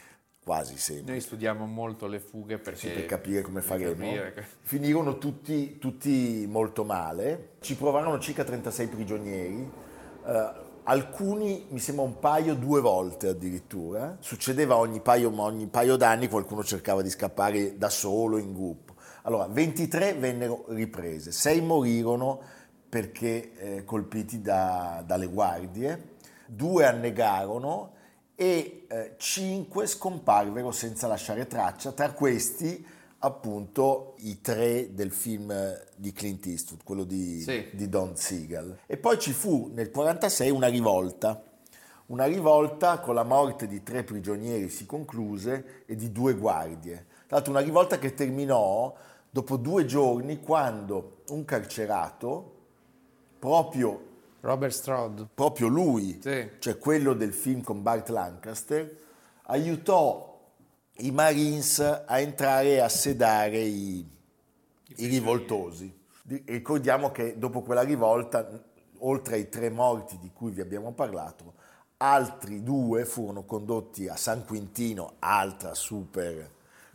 quasi 0.45 0.77
sempre, 0.77 1.13
Noi 1.13 1.21
studiamo 1.21 1.67
molto 1.67 2.07
le 2.07 2.19
fughe 2.19 2.59
perché... 2.59 2.91
per 2.91 3.07
capire 3.07 3.43
come 3.43 3.63
faremo, 3.63 3.95
capire. 3.95 4.47
finirono 4.61 5.19
tutti, 5.19 5.79
tutti 5.79 6.47
molto 6.49 6.85
male. 6.85 7.51
Ci 7.61 7.77
provarono 7.77 8.19
circa 8.19 8.45
36 8.45 8.87
prigionieri, 8.89 9.71
eh, 10.27 10.53
alcuni, 10.85 11.67
mi 11.69 11.79
sembra 11.79 12.05
un 12.05 12.19
paio, 12.19 12.55
due 12.55 12.81
volte 12.81 13.29
addirittura. 13.29 14.17
Succedeva 14.21 14.77
ogni 14.77 15.01
paio, 15.01 15.33
ogni 15.41 15.69
paio 15.69 15.97
d'anni, 15.97 16.29
qualcuno 16.29 16.65
cercava 16.65 17.03
di 17.03 17.11
scappare 17.11 17.79
da 17.79 17.89
solo, 17.89 18.37
in 18.37 18.53
gruppo. 18.53 18.92
Allora, 19.23 19.47
23 19.47 20.14
vennero 20.14 20.64
riprese, 20.69 21.31
6 21.33 21.61
morirono 21.61 22.41
perché 22.88 23.52
eh, 23.57 23.85
colpiti 23.85 24.41
da- 24.41 25.02
dalle 25.07 25.26
guardie, 25.26 26.11
2 26.47 26.85
annegarono 26.85 27.93
e 28.35 28.87
5 29.17 29.87
scomparvero 29.87 30.73
senza 30.73 31.07
lasciare 31.07 31.47
traccia, 31.47 31.93
tra 31.93 32.11
questi 32.12 32.85
appunto 33.25 34.14
i 34.19 34.41
tre 34.41 34.93
del 34.95 35.12
film 35.12 35.55
di 35.95 36.12
Clint 36.12 36.45
Eastwood, 36.47 36.83
quello 36.83 37.05
di, 37.05 37.41
Sì. 37.41 37.69
di 37.73 37.88
Don 37.88 38.17
Siegel. 38.17 38.81
E 38.87 38.97
poi 38.97 39.19
ci 39.21 39.33
fu 39.33 39.71
nel 39.73 39.91
1946 39.93 40.50
una 40.50 40.67
rivolta, 40.67 41.43
una 42.07 42.25
rivolta 42.25 42.99
con 42.99 43.14
la 43.14 43.23
morte 43.23 43.69
di 43.69 43.83
tre 43.85 44.02
prigionieri 44.02 44.69
si 44.69 44.85
concluse 44.85 45.85
e 45.87 45.95
di 45.95 46.11
due 46.11 46.35
guardie. 46.35 47.07
Tra 47.29 47.37
l'altro 47.37 47.52
una 47.52 47.62
rivolta 47.62 47.99
che 47.99 48.12
terminò 48.12 48.93
dopo 49.35 49.57
due 49.57 49.87
giorni 49.87 50.41
quando 50.41 51.23
un 51.29 51.47
carcerato, 51.47 52.57
proprio 53.39 54.09
Robert 54.41 54.75
Stroud. 54.75 55.29
proprio 55.33 55.69
lui, 55.69 56.19
Sì. 56.21 56.51
cioè 56.59 56.77
quello 56.77 57.15
del 57.15 57.33
film 57.33 57.62
con 57.62 57.81
Bart 57.81 58.11
Lancaster, 58.11 58.95
aiutò 59.45 60.39
i 60.97 61.11
Marines 61.12 61.79
a 61.79 62.19
entrare 62.19 62.73
e 62.75 62.81
a 62.81 62.91
sedare 62.91 63.59
i, 63.59 64.07
i 64.97 65.07
rivoltosi. 65.07 66.01
Di- 66.23 66.43
Ricordiamo 66.47 67.11
che 67.11 67.39
dopo 67.39 67.62
quella 67.62 67.83
rivolta, 67.83 68.47
oltre 68.99 69.37
ai 69.37 69.49
tre 69.49 69.71
morti 69.71 70.19
di 70.19 70.31
cui 70.31 70.51
vi 70.51 70.61
abbiamo 70.61 70.93
parlato, 70.93 71.55
altri 71.97 72.62
due 72.62 73.07
furono 73.07 73.45
condotti 73.45 74.09
a 74.09 74.17
San 74.17 74.45
Quintino, 74.45 75.15
altra 75.21 75.73
super 75.75 76.51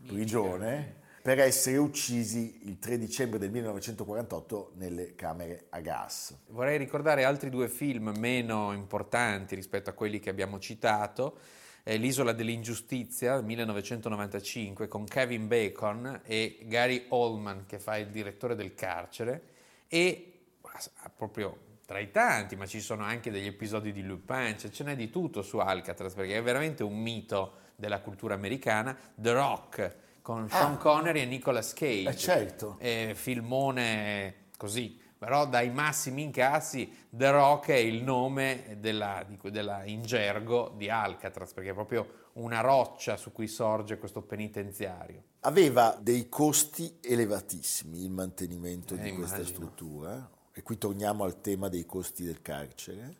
prigione, 0.06 0.97
per 1.28 1.40
essere 1.40 1.76
uccisi 1.76 2.60
il 2.70 2.80
3 2.80 2.98
dicembre 2.98 3.38
del 3.38 3.52
1948 3.52 4.72
nelle 4.76 5.14
camere 5.14 5.66
a 5.72 5.82
gas. 5.82 6.34
Vorrei 6.52 6.78
ricordare 6.78 7.26
altri 7.26 7.50
due 7.50 7.68
film 7.68 8.14
meno 8.18 8.72
importanti 8.72 9.54
rispetto 9.54 9.90
a 9.90 9.94
quelli 9.94 10.22
che 10.22 10.30
abbiamo 10.30 10.58
citato. 10.58 11.40
Eh, 11.84 11.98
L'isola 11.98 12.32
dell'ingiustizia, 12.32 13.42
1995, 13.42 14.88
con 14.88 15.04
Kevin 15.04 15.50
Bacon 15.50 16.22
e 16.24 16.60
Gary 16.62 17.08
Oldman 17.10 17.66
che 17.66 17.78
fa 17.78 17.98
il 17.98 18.08
direttore 18.08 18.56
del 18.56 18.74
carcere 18.74 19.42
e 19.90 20.44
ah, 20.62 21.10
proprio 21.10 21.58
tra 21.86 22.00
i 22.00 22.10
tanti, 22.10 22.56
ma 22.56 22.66
ci 22.66 22.80
sono 22.80 23.04
anche 23.04 23.32
degli 23.32 23.48
episodi 23.48 23.92
di 23.92 24.04
Lupin, 24.04 24.56
cioè 24.58 24.72
ce 24.72 24.86
n'è 24.86 24.96
di 24.96 25.10
tutto 25.10 25.42
su 25.42 25.58
Alcatraz 25.58 26.14
perché 26.14 26.38
è 26.38 26.42
veramente 26.42 26.84
un 26.84 26.98
mito 26.98 27.56
della 27.76 28.00
cultura 28.00 28.34
americana. 28.34 28.98
The 29.14 29.34
Rock 29.34 30.06
con 30.28 30.50
Sean 30.50 30.78
Connery 30.78 31.22
e 31.22 31.26
Nicolas 31.26 31.72
Cage. 31.72 32.10
Eh, 32.10 32.18
certo. 32.18 32.76
Eh, 32.80 33.14
filmone 33.16 34.48
così, 34.58 35.00
però 35.18 35.48
dai 35.48 35.70
massimi 35.70 36.22
incassi 36.24 37.06
The 37.10 37.32
Rock 37.32 37.70
è 37.70 37.76
il 37.76 38.04
nome 38.04 38.76
della, 38.82 39.26
della- 39.44 39.86
in 39.86 40.02
gergo 40.04 40.74
di 40.76 40.90
Alcatraz, 40.90 41.54
perché 41.54 41.70
è 41.70 41.74
proprio 41.74 42.26
una 42.34 42.60
roccia 42.60 43.16
su 43.16 43.32
cui 43.32 43.48
sorge 43.48 43.98
questo 43.98 44.22
penitenziario. 44.22 45.24
Aveva 45.42 45.98
dei 45.98 46.28
costi 46.28 46.98
elevatissimi 47.02 48.04
il 48.04 48.12
mantenimento 48.12 48.96
Eh, 48.96 48.98
di 49.00 49.14
questa 49.14 49.38
immagino. 49.38 49.56
struttura 49.56 50.30
e 50.52 50.62
qui 50.62 50.78
torniamo 50.78 51.24
al 51.24 51.40
tema 51.40 51.70
dei 51.70 51.86
costi 51.86 52.26
del 52.26 52.42
carcere. 52.42 53.16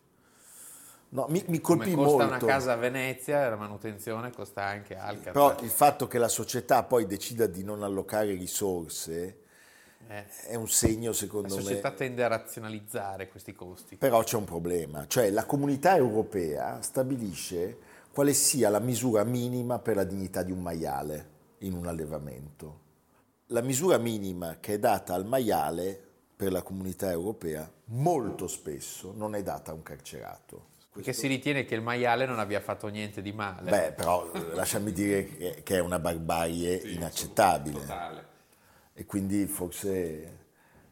No, 1.10 1.26
mi, 1.28 1.42
mi 1.48 1.60
Come 1.60 1.60
colpì 1.60 1.90
costa 1.90 2.26
molto. 2.26 2.26
una 2.26 2.38
casa 2.38 2.72
a 2.72 2.76
Venezia, 2.76 3.48
la 3.48 3.56
manutenzione 3.56 4.30
costa 4.30 4.64
anche 4.64 4.94
Alcatraz. 4.96 5.32
Però 5.32 5.56
il 5.60 5.70
fatto 5.70 6.06
che 6.06 6.18
la 6.18 6.28
società 6.28 6.82
poi 6.84 7.06
decida 7.06 7.46
di 7.46 7.64
non 7.64 7.82
allocare 7.82 8.32
risorse 8.34 9.38
Eh, 10.08 10.26
è 10.46 10.54
un 10.54 10.68
segno, 10.68 11.12
la 11.12 11.16
secondo 11.16 11.60
società 11.60 11.90
me. 11.90 11.94
tende 11.96 12.24
a 12.24 12.28
razionalizzare 12.28 13.28
questi 13.28 13.54
costi. 13.54 13.96
Però 13.96 14.22
c'è 14.22 14.36
un 14.36 14.44
problema, 14.44 15.06
cioè 15.06 15.30
la 15.30 15.44
comunità 15.44 15.96
europea 15.96 16.80
stabilisce 16.82 17.78
quale 18.12 18.32
sia 18.32 18.68
la 18.70 18.78
misura 18.80 19.24
minima 19.24 19.78
per 19.78 19.96
la 19.96 20.04
dignità 20.04 20.42
di 20.42 20.52
un 20.52 20.60
maiale 20.62 21.36
in 21.58 21.74
un 21.74 21.86
allevamento. 21.86 22.80
La 23.46 23.60
misura 23.62 23.98
minima 23.98 24.58
che 24.60 24.74
è 24.74 24.78
data 24.78 25.14
al 25.14 25.26
maiale 25.26 26.00
per 26.36 26.52
la 26.52 26.62
comunità 26.62 27.10
europea 27.10 27.70
molto 27.86 28.46
spesso 28.46 29.12
non 29.16 29.34
è 29.34 29.42
data 29.42 29.70
a 29.70 29.74
un 29.74 29.82
carcerato. 29.82 30.76
Perché 30.98 31.12
si 31.12 31.28
ritiene 31.28 31.64
che 31.64 31.76
il 31.76 31.80
maiale 31.80 32.26
non 32.26 32.40
abbia 32.40 32.58
fatto 32.60 32.88
niente 32.88 33.22
di 33.22 33.30
male. 33.30 33.70
Beh, 33.70 33.92
però 33.92 34.28
eh, 34.34 34.52
lasciami 34.52 34.90
dire 34.90 35.62
che 35.62 35.76
è 35.76 35.78
una 35.78 36.00
barbarie 36.00 36.74
inaccettabile. 36.74 37.78
Totale. 37.78 38.26
E 38.94 39.06
quindi 39.06 39.46
forse 39.46 40.38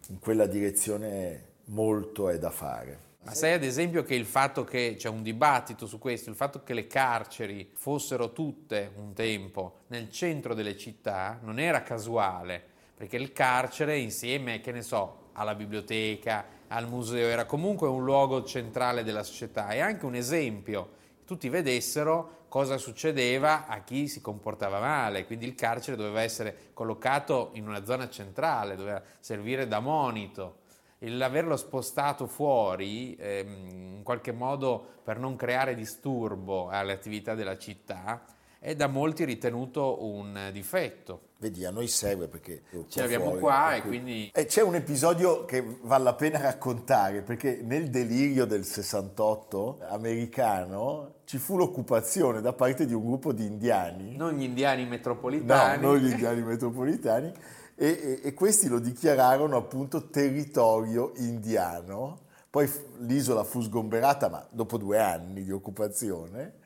in 0.06 0.20
quella 0.20 0.46
direzione 0.46 1.54
molto 1.64 2.28
è 2.28 2.38
da 2.38 2.50
fare. 2.50 3.00
Ma 3.24 3.34
sai 3.34 3.54
ad 3.54 3.64
esempio 3.64 4.04
che 4.04 4.14
il 4.14 4.26
fatto 4.26 4.62
che 4.62 4.94
c'è 4.96 5.08
un 5.08 5.24
dibattito 5.24 5.88
su 5.88 5.98
questo, 5.98 6.30
il 6.30 6.36
fatto 6.36 6.62
che 6.62 6.72
le 6.72 6.86
carceri 6.86 7.72
fossero 7.74 8.30
tutte 8.30 8.92
un 8.94 9.12
tempo 9.12 9.78
nel 9.88 10.08
centro 10.12 10.54
delle 10.54 10.76
città 10.76 11.40
non 11.42 11.58
era 11.58 11.82
casuale, 11.82 12.62
perché 12.96 13.16
il 13.16 13.32
carcere 13.32 13.98
insieme, 13.98 14.60
che 14.60 14.70
ne 14.70 14.82
so, 14.82 15.30
alla 15.32 15.56
biblioteca, 15.56 16.44
al 16.68 16.88
museo, 16.88 17.28
era 17.28 17.44
comunque 17.44 17.88
un 17.88 18.04
luogo 18.04 18.44
centrale 18.44 19.02
della 19.02 19.22
società. 19.22 19.70
E 19.70 19.80
anche 19.80 20.04
un 20.04 20.14
esempio, 20.14 20.90
tutti 21.24 21.48
vedessero 21.48 22.44
cosa 22.48 22.78
succedeva 22.78 23.66
a 23.66 23.80
chi 23.80 24.08
si 24.08 24.20
comportava 24.20 24.80
male, 24.80 25.26
quindi 25.26 25.46
il 25.46 25.54
carcere 25.54 25.96
doveva 25.96 26.22
essere 26.22 26.70
collocato 26.72 27.50
in 27.54 27.66
una 27.66 27.84
zona 27.84 28.08
centrale, 28.08 28.76
doveva 28.76 29.02
servire 29.20 29.66
da 29.66 29.80
monito. 29.80 30.64
Il 30.98 31.20
averlo 31.22 31.56
spostato 31.56 32.26
fuori 32.26 33.14
ehm, 33.16 33.96
in 33.96 34.02
qualche 34.02 34.32
modo 34.32 34.84
per 35.04 35.18
non 35.18 35.36
creare 35.36 35.74
disturbo 35.74 36.68
alle 36.68 36.92
attività 36.92 37.34
della 37.34 37.58
città 37.58 38.24
è 38.66 38.74
da 38.74 38.88
molti 38.88 39.24
ritenuto 39.24 40.04
un 40.04 40.50
difetto. 40.52 41.20
Vedi, 41.38 41.64
a 41.64 41.70
noi 41.70 41.86
serve 41.86 42.26
perché... 42.26 42.62
Ce 42.88 43.00
l'abbiamo 43.00 43.26
fuori, 43.26 43.38
qua 43.38 43.76
e 43.76 43.82
quindi 43.82 44.28
E 44.34 44.46
c'è 44.46 44.60
un 44.60 44.74
episodio 44.74 45.44
che 45.44 45.64
vale 45.82 46.02
la 46.02 46.14
pena 46.14 46.40
raccontare 46.40 47.22
perché 47.22 47.60
nel 47.62 47.90
delirio 47.90 48.44
del 48.44 48.64
68 48.64 49.82
americano 49.88 51.12
ci 51.26 51.38
fu 51.38 51.56
l'occupazione 51.56 52.40
da 52.40 52.52
parte 52.54 52.86
di 52.86 52.92
un 52.92 53.06
gruppo 53.06 53.32
di 53.32 53.46
indiani, 53.46 54.16
non 54.16 54.32
gli 54.32 54.42
indiani 54.42 54.82
no, 54.82 54.88
metropolitani, 54.88 55.80
non 55.80 55.98
gli 55.98 56.10
indiani 56.10 56.42
metropolitani, 56.42 57.32
e, 57.76 57.86
e- 57.86 58.20
e 58.20 58.34
questi 58.34 58.66
lo 58.66 58.80
dichiararono 58.80 59.56
appunto 59.56 60.08
territorio 60.08 61.12
indiano. 61.18 62.18
Poi 62.50 62.68
l'isola 62.98 63.44
fu 63.44 63.60
sgomberata, 63.60 64.28
ma 64.28 64.44
dopo 64.50 64.76
due 64.76 64.98
anni 64.98 65.44
di 65.44 65.52
occupazione, 65.52 66.64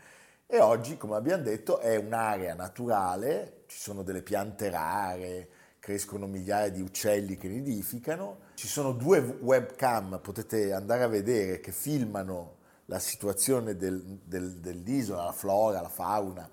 e 0.50 0.60
oggi, 0.60 0.96
come 0.96 1.16
abbiamo 1.16 1.44
detto, 1.44 1.78
è 1.78 1.96
un'area 1.96 2.54
naturale, 2.54 3.62
ci 3.66 3.78
sono 3.78 4.02
delle 4.02 4.22
piante 4.22 4.68
rare 4.68 5.48
crescono 5.80 6.26
migliaia 6.26 6.70
di 6.70 6.82
uccelli 6.82 7.36
che 7.36 7.48
nidificano. 7.48 8.48
Ci 8.54 8.68
sono 8.68 8.92
due 8.92 9.18
webcam, 9.18 10.20
potete 10.22 10.72
andare 10.72 11.02
a 11.02 11.08
vedere, 11.08 11.58
che 11.58 11.72
filmano 11.72 12.58
la 12.84 12.98
situazione 12.98 13.76
del, 13.76 14.20
del, 14.22 14.60
dell'isola, 14.60 15.24
la 15.24 15.32
flora, 15.32 15.80
la 15.80 15.88
fauna. 15.88 16.48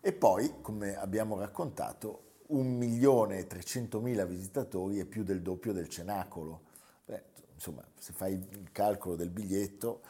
E 0.00 0.12
poi, 0.12 0.56
come 0.60 0.96
abbiamo 0.96 1.38
raccontato, 1.38 2.20
1.300.000 2.50 4.26
visitatori 4.26 4.98
è 4.98 5.04
più 5.04 5.22
del 5.22 5.40
doppio 5.40 5.72
del 5.72 5.88
cenacolo. 5.88 6.62
Beh, 7.06 7.22
insomma, 7.54 7.82
se 7.98 8.12
fai 8.12 8.32
il 8.34 8.70
calcolo 8.72 9.14
del 9.14 9.30
biglietto 9.30 10.02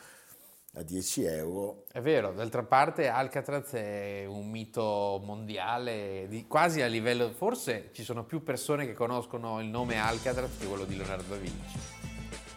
a 0.74 0.82
10 0.82 1.24
euro. 1.24 1.84
È 1.90 2.00
vero, 2.00 2.32
d'altra 2.32 2.62
parte 2.62 3.08
Alcatraz 3.08 3.72
è 3.72 4.24
un 4.26 4.50
mito 4.50 5.20
mondiale, 5.24 6.26
di, 6.28 6.46
quasi 6.46 6.82
a 6.82 6.86
livello, 6.86 7.30
forse 7.32 7.90
ci 7.92 8.02
sono 8.02 8.24
più 8.24 8.42
persone 8.42 8.86
che 8.86 8.94
conoscono 8.94 9.60
il 9.60 9.68
nome 9.68 9.98
Alcatraz 9.98 10.58
che 10.58 10.66
quello 10.66 10.84
di 10.84 10.96
Leonardo 10.96 11.34
da 11.34 11.36
Vinci. 11.36 11.78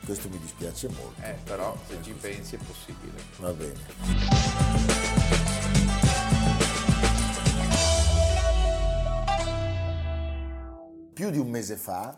Questo 0.06 0.30
mi 0.30 0.40
dispiace 0.40 0.88
molto. 0.90 1.22
Eh, 1.22 1.36
però 1.44 1.76
se 1.86 2.02
ci 2.02 2.14
pensi 2.14 2.56
è 2.56 2.60
possibile. 2.60 3.22
Va 3.40 3.52
bene. 3.52 4.88
più 11.18 11.32
di 11.32 11.40
un 11.40 11.50
mese 11.50 11.78
fa 11.78 12.16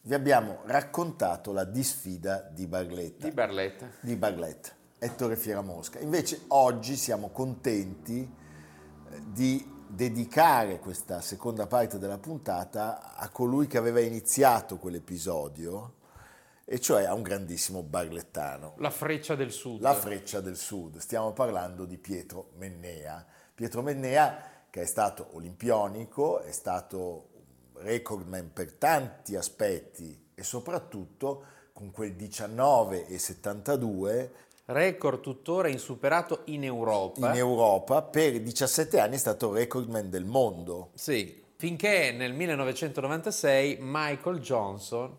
vi 0.00 0.14
abbiamo 0.14 0.60
raccontato 0.64 1.52
la 1.52 1.64
disfida 1.64 2.48
di 2.50 2.66
Barletta. 2.66 3.26
Di 3.26 3.34
Barletta. 3.34 3.88
Di 4.00 4.16
Barletta, 4.16 4.72
Ettore 4.98 5.36
Fieramosca. 5.36 6.00
Invece 6.00 6.42
oggi 6.48 6.96
siamo 6.96 7.30
contenti 7.30 8.20
eh, 8.20 9.22
di 9.32 9.76
dedicare 9.88 10.78
questa 10.78 11.20
seconda 11.20 11.66
parte 11.66 11.98
della 11.98 12.18
puntata 12.18 13.14
a 13.14 13.28
colui 13.30 13.66
che 13.66 13.78
aveva 13.78 14.00
iniziato 14.00 14.76
quell'episodio, 14.76 15.94
e 16.64 16.80
cioè 16.80 17.04
a 17.04 17.14
un 17.14 17.22
grandissimo 17.22 17.82
barlettano. 17.82 18.74
La 18.76 18.90
freccia 18.90 19.34
del 19.34 19.50
sud. 19.50 19.80
La 19.80 19.94
freccia 19.94 20.40
del 20.40 20.56
sud. 20.56 20.98
Stiamo 20.98 21.32
parlando 21.32 21.86
di 21.86 21.96
Pietro 21.96 22.50
Mennea. 22.56 23.24
Pietro 23.54 23.80
Mennea 23.80 24.66
che 24.70 24.82
è 24.82 24.84
stato 24.84 25.30
olimpionico, 25.32 26.40
è 26.40 26.52
stato 26.52 27.28
recordman 27.74 28.52
per 28.52 28.74
tanti 28.74 29.34
aspetti 29.34 30.30
e 30.34 30.42
soprattutto 30.42 31.44
con 31.72 31.90
quel 31.90 32.14
19 32.14 33.06
e 33.06 33.18
72 33.18 34.32
record 34.68 35.20
tuttora 35.20 35.68
insuperato 35.68 36.42
in 36.46 36.64
Europa. 36.64 37.30
In 37.30 37.36
Europa 37.36 38.02
per 38.02 38.40
17 38.40 38.98
anni 38.98 39.14
è 39.14 39.18
stato 39.18 39.52
recordman 39.52 40.10
del 40.10 40.24
mondo. 40.24 40.90
Sì, 40.94 41.42
finché 41.56 42.12
nel 42.12 42.32
1996 42.34 43.78
Michael 43.80 44.38
Johnson 44.40 45.16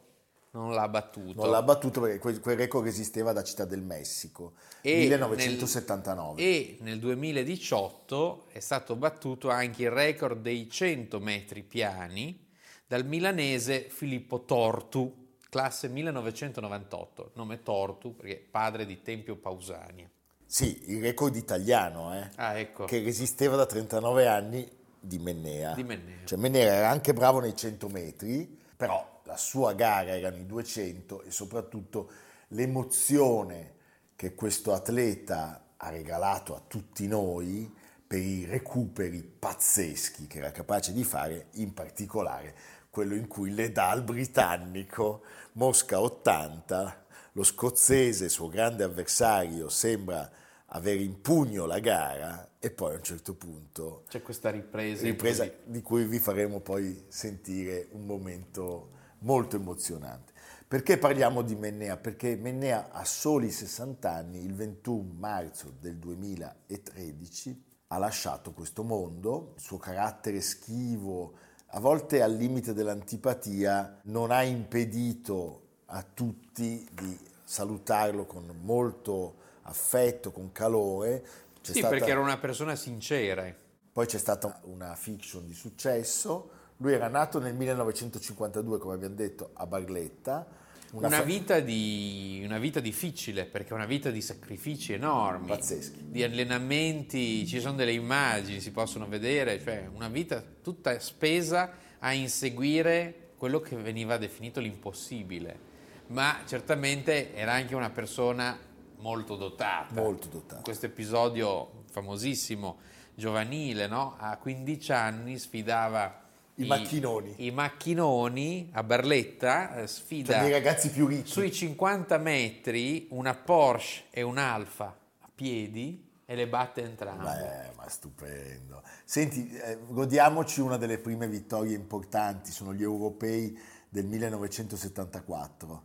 non 0.51 0.73
l'ha 0.73 0.87
battuto. 0.87 1.41
Non 1.41 1.51
l'ha 1.51 1.61
battuto 1.61 2.01
perché 2.01 2.19
quel, 2.19 2.39
quel 2.39 2.57
record 2.57 2.87
esisteva 2.87 3.33
da 3.33 3.43
Città 3.43 3.65
del 3.65 3.81
Messico, 3.81 4.53
e 4.81 4.97
1979. 4.99 6.41
Nel, 6.41 6.51
e 6.51 6.77
nel 6.81 6.99
2018 6.99 8.45
è 8.51 8.59
stato 8.59 8.95
battuto 8.95 9.49
anche 9.49 9.83
il 9.83 9.91
record 9.91 10.41
dei 10.41 10.69
100 10.69 11.19
metri 11.19 11.63
piani 11.63 12.47
dal 12.85 13.05
milanese 13.05 13.87
Filippo 13.89 14.45
Tortu, 14.45 15.27
classe 15.49 15.87
1998, 15.87 17.31
nome 17.33 17.63
Tortu 17.63 18.15
perché 18.15 18.37
padre 18.49 18.85
di 18.85 19.01
Tempio 19.01 19.35
Pausania. 19.35 20.09
Sì, 20.45 20.91
il 20.91 21.01
record 21.01 21.35
italiano, 21.35 22.15
eh, 22.15 22.29
ah, 22.35 22.57
ecco. 22.57 22.85
che 22.85 23.03
resisteva 23.03 23.55
da 23.55 23.65
39 23.65 24.27
anni 24.27 24.67
di 24.99 25.19
Mennea. 25.19 25.73
Di 25.73 25.83
Mennea. 25.83 26.25
Cioè 26.25 26.39
Mennea 26.39 26.73
era 26.73 26.89
anche 26.89 27.13
bravo 27.13 27.39
nei 27.39 27.55
100 27.55 27.87
metri, 27.89 28.59
però 28.75 29.21
la 29.23 29.37
sua 29.37 29.73
gara 29.73 30.15
erano 30.15 30.37
i 30.37 30.45
200 30.45 31.23
e 31.23 31.31
soprattutto 31.31 32.09
l'emozione 32.49 33.75
che 34.15 34.33
questo 34.33 34.73
atleta 34.73 35.65
ha 35.77 35.89
regalato 35.89 36.55
a 36.55 36.61
tutti 36.65 37.07
noi 37.07 37.71
per 38.05 38.19
i 38.19 38.43
recuperi 38.45 39.21
pazzeschi 39.21 40.25
che 40.25 40.39
era 40.39 40.51
capace 40.51 40.93
di 40.93 41.03
fare, 41.03 41.49
in 41.53 41.73
particolare 41.73 42.55
quello 42.89 43.15
in 43.15 43.27
cui 43.27 43.51
le 43.51 43.71
dà 43.71 43.89
al 43.89 44.03
britannico 44.03 45.23
Mosca 45.53 45.99
80, 45.99 47.05
lo 47.33 47.43
scozzese, 47.43 48.29
suo 48.29 48.47
grande 48.47 48.83
avversario, 48.83 49.69
sembra 49.69 50.29
avere 50.67 51.01
in 51.01 51.21
pugno 51.21 51.65
la 51.65 51.79
gara 51.79 52.51
e 52.59 52.71
poi 52.71 52.93
a 52.93 52.97
un 52.97 53.03
certo 53.03 53.33
punto 53.33 54.03
c'è 54.07 54.21
questa 54.21 54.49
ripresa, 54.49 55.03
ripresa 55.03 55.49
di 55.63 55.81
cui 55.81 56.05
vi 56.05 56.19
faremo 56.19 56.59
poi 56.59 57.05
sentire 57.07 57.87
un 57.91 58.05
momento 58.05 58.91
molto 59.19 59.55
emozionante. 59.55 60.33
Perché 60.67 60.99
parliamo 60.99 61.41
di 61.41 61.55
Mennea? 61.55 61.97
Perché 61.97 62.35
Mennea 62.35 62.91
a 62.91 63.03
soli 63.03 63.49
60 63.49 64.11
anni, 64.11 64.43
il 64.43 64.53
21 64.53 65.15
marzo 65.17 65.73
del 65.79 65.97
2013, 65.97 67.63
ha 67.87 67.97
lasciato 67.97 68.51
questo 68.51 68.83
mondo, 68.83 69.53
il 69.55 69.61
suo 69.63 69.77
carattere 69.77 70.41
schivo, 70.41 71.33
a 71.71 71.79
volte 71.79 72.21
al 72.21 72.33
limite 72.33 72.73
dell'antipatia, 72.73 73.99
non 74.03 74.31
ha 74.31 74.43
impedito 74.43 75.61
a 75.87 76.03
tutti 76.03 76.87
di 76.91 77.17
salutarlo 77.43 78.25
con 78.25 78.59
molto 78.61 79.35
affetto, 79.63 80.31
con 80.31 80.51
calore. 80.51 81.23
C'è 81.61 81.73
sì, 81.73 81.79
stata... 81.79 81.95
perché 81.95 82.11
era 82.11 82.19
una 82.19 82.37
persona 82.37 82.75
sincera. 82.75 83.53
Poi 83.91 84.05
c'è 84.05 84.17
stata 84.17 84.61
una 84.63 84.95
fiction 84.95 85.45
di 85.45 85.53
successo. 85.53 86.51
Lui 86.77 86.93
era 86.93 87.07
nato 87.07 87.39
nel 87.39 87.55
1952, 87.55 88.77
come 88.77 88.93
abbiamo 88.93 89.15
detto, 89.15 89.51
a 89.53 89.67
Barletta 89.67 90.58
una, 90.91 91.07
una, 91.07 91.21
vita 91.21 91.59
di, 91.59 92.41
una, 92.43 92.57
vita 92.57 92.79
difficile, 92.79 93.45
perché 93.45 93.69
è 93.69 93.73
una 93.73 93.85
vita 93.85 94.09
di 94.09 94.21
sacrifici 94.21 94.93
enormi. 94.93 95.47
Pazzeschi. 95.47 96.09
Di 96.09 96.23
allenamenti, 96.23 97.45
ci 97.45 97.59
sono 97.59 97.75
delle 97.75 97.91
immagini, 97.91 98.59
si 98.59 98.71
possono 98.71 99.07
vedere, 99.07 99.61
cioè 99.61 99.89
una 99.93 100.09
vita 100.09 100.43
tutta 100.61 100.99
spesa 100.99 101.73
a 101.99 102.13
inseguire 102.13 103.31
quello 103.37 103.59
che 103.59 103.75
veniva 103.75 104.17
definito 104.17 104.59
l'impossibile. 104.59 105.67
Ma 106.07 106.39
certamente 106.45 107.35
era 107.35 107.53
anche 107.53 107.75
una 107.75 107.89
persona 107.91 108.57
molto 108.97 109.35
dotata. 109.35 110.01
Molto 110.01 110.27
dotata. 110.27 110.61
Questo 110.61 110.87
episodio 110.87 111.83
famosissimo, 111.91 112.77
giovanile, 113.15 113.87
no? 113.87 114.15
a 114.17 114.37
15 114.37 114.91
anni 114.91 115.37
sfidava 115.37 116.28
i, 116.63 116.67
macchinoni. 116.67 117.33
I 117.37 117.51
macchinoni 117.51 118.69
a 118.73 118.83
Barletta 118.83 119.75
eh, 119.75 119.87
sfida 119.87 120.39
cioè, 120.39 120.51
ragazzi 120.51 120.89
più 120.89 121.07
ricchi. 121.07 121.29
sui 121.29 121.51
50 121.51 122.17
metri 122.17 123.07
una 123.11 123.33
Porsche 123.33 124.03
e 124.09 124.21
un 124.21 124.37
Alfa 124.37 124.97
a 125.19 125.29
piedi 125.33 126.07
e 126.25 126.35
le 126.35 126.47
batte 126.47 126.83
entrambe. 126.83 127.23
Beh, 127.23 127.75
ma 127.75 127.89
stupendo. 127.89 128.83
Senti, 129.03 129.51
eh, 129.51 129.79
godiamoci 129.87 130.61
una 130.61 130.77
delle 130.77 130.99
prime 130.99 131.27
vittorie 131.27 131.75
importanti, 131.75 132.51
sono 132.51 132.73
gli 132.73 132.83
europei 132.83 133.57
del 133.89 134.05
1974. 134.05 135.83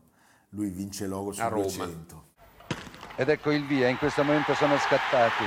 Lui 0.51 0.69
vince 0.69 1.07
l'oro 1.07 1.33
sul 1.33 1.49
200. 1.49 2.33
Ed 3.17 3.29
ecco 3.29 3.53
il 3.53 3.67
via, 3.67 3.89
in 3.89 3.97
questo 3.97 4.23
momento 4.23 4.55
sono 4.55 4.77
scattati. 4.77 5.45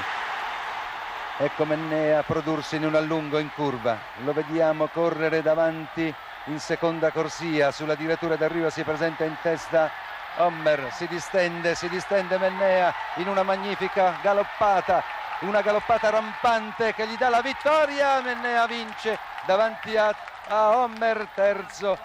Ecco 1.39 1.65
Mennea 1.65 2.23
prodursi 2.23 2.78
in 2.78 2.86
un 2.86 2.95
allungo 2.95 3.38
in 3.38 3.52
curva. 3.54 3.95
Lo 4.23 4.34
vediamo 4.34 4.88
correre 4.88 5.43
davanti 5.43 6.12
in 6.45 6.60
seconda 6.60 7.12
corsia. 7.12 7.69
Sulla 7.69 7.93
direttura 7.93 8.36
d'arrivo 8.36 8.71
si 8.71 8.82
presenta 8.82 9.23
in 9.23 9.36
testa 9.39 9.91
Hommer. 10.38 10.91
Si 10.91 11.06
distende, 11.06 11.76
si 11.76 11.88
distende 11.89 12.39
Mennea 12.39 12.91
in 13.17 13.28
una 13.28 13.43
magnifica 13.43 14.17
galoppata. 14.23 15.04
Una 15.41 15.62
galoppata 15.62 16.10
rampante 16.10 16.95
che 16.95 17.06
gli 17.06 17.17
dà 17.17 17.30
la 17.30 17.41
vittoria. 17.41 18.19
Mennea 18.19 18.65
vince 18.65 19.19
davanti 19.45 19.95
a, 19.95 20.15
a 20.47 20.80
Hommer, 20.80 21.28
terzo. 21.36 22.00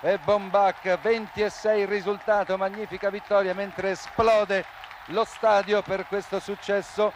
E 0.00 0.16
Bombach 0.18 0.96
26 1.00 1.80
il 1.80 1.88
risultato, 1.88 2.56
magnifica 2.56 3.10
vittoria 3.10 3.52
mentre 3.52 3.90
esplode 3.90 4.64
lo 5.06 5.24
stadio 5.24 5.82
per 5.82 6.06
questo 6.06 6.38
successo 6.38 7.12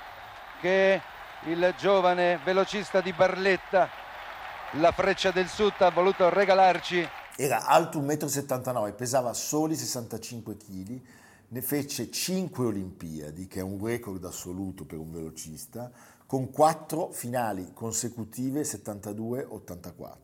che 0.60 1.00
il 1.44 1.74
giovane 1.78 2.38
velocista 2.44 3.00
di 3.00 3.12
Barletta, 3.14 3.88
la 4.72 4.92
freccia 4.92 5.30
del 5.30 5.48
sud, 5.48 5.72
ha 5.78 5.90
voluto 5.90 6.28
regalarci. 6.28 7.08
Era 7.36 7.64
alto 7.64 7.98
1,79 7.98 8.90
m, 8.90 8.94
pesava 8.94 9.32
soli 9.32 9.74
65 9.74 10.56
kg, 10.58 11.00
ne 11.48 11.62
fece 11.62 12.10
5 12.10 12.66
Olimpiadi, 12.66 13.46
che 13.46 13.60
è 13.60 13.62
un 13.62 13.82
record 13.82 14.22
assoluto 14.24 14.84
per 14.84 14.98
un 14.98 15.10
velocista, 15.10 15.90
con 16.26 16.50
4 16.50 17.10
finali 17.10 17.72
consecutive 17.72 18.60
72-84. 18.60 20.14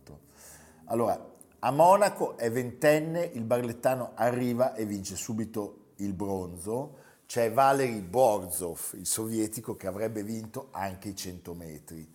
Allora, 0.84 1.18
a 1.60 1.70
Monaco 1.70 2.36
è 2.36 2.50
ventenne, 2.50 3.24
il 3.32 3.44
barlettano 3.44 4.12
arriva 4.14 4.74
e 4.74 4.84
vince 4.84 5.16
subito 5.16 5.92
il 5.96 6.12
bronzo, 6.12 7.04
c'è 7.26 7.52
Valery 7.52 8.00
Borzov, 8.00 8.92
il 8.94 9.06
sovietico, 9.06 9.76
che 9.76 9.86
avrebbe 9.86 10.22
vinto 10.22 10.68
anche 10.70 11.10
i 11.10 11.16
100 11.16 11.54
metri, 11.54 12.14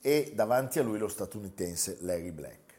e 0.00 0.32
davanti 0.34 0.78
a 0.78 0.82
lui 0.82 0.98
lo 0.98 1.08
statunitense 1.08 1.98
Larry 2.00 2.32
Black. 2.32 2.74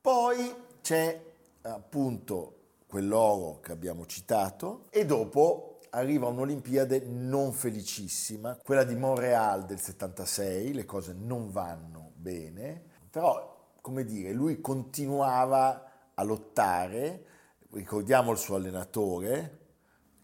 Poi 0.00 0.54
c'è 0.80 1.20
appunto 1.62 2.54
quell'oro 2.86 3.60
che 3.60 3.72
abbiamo 3.72 4.06
citato. 4.06 4.86
E 4.90 5.04
dopo 5.04 5.80
arriva 5.90 6.28
un'Olimpiade 6.28 7.00
non 7.06 7.52
felicissima, 7.52 8.56
quella 8.62 8.84
di 8.84 8.94
Montreal 8.94 9.64
del 9.64 9.80
76, 9.80 10.72
le 10.74 10.84
cose 10.84 11.14
non 11.14 11.50
vanno 11.50 12.12
bene, 12.14 12.82
però 13.10 13.56
come 13.80 14.04
dire, 14.04 14.32
lui 14.32 14.60
continuava 14.60 16.12
a 16.14 16.22
lottare, 16.22 17.24
ricordiamo 17.70 18.32
il 18.32 18.38
suo 18.38 18.56
allenatore, 18.56 19.57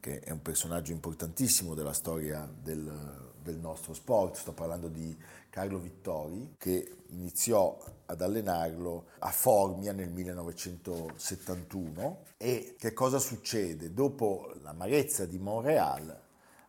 che 0.04 0.20
è 0.20 0.30
un 0.32 0.42
personaggio 0.42 0.92
importantissimo 0.92 1.72
della 1.72 1.94
storia 1.94 2.46
del, 2.62 3.32
del 3.40 3.56
nostro 3.56 3.94
sport, 3.94 4.36
sto 4.36 4.52
parlando 4.52 4.88
di 4.88 5.16
Carlo 5.48 5.78
Vittori, 5.78 6.56
che 6.58 6.96
iniziò 7.12 7.82
ad 8.04 8.20
allenarlo 8.20 9.06
a 9.20 9.30
Formia 9.30 9.92
nel 9.92 10.10
1971 10.10 12.24
e 12.36 12.76
che 12.78 12.92
cosa 12.92 13.18
succede? 13.18 13.94
Dopo 13.94 14.52
l'amarezza 14.60 15.24
di 15.24 15.38
Montreal 15.38 16.14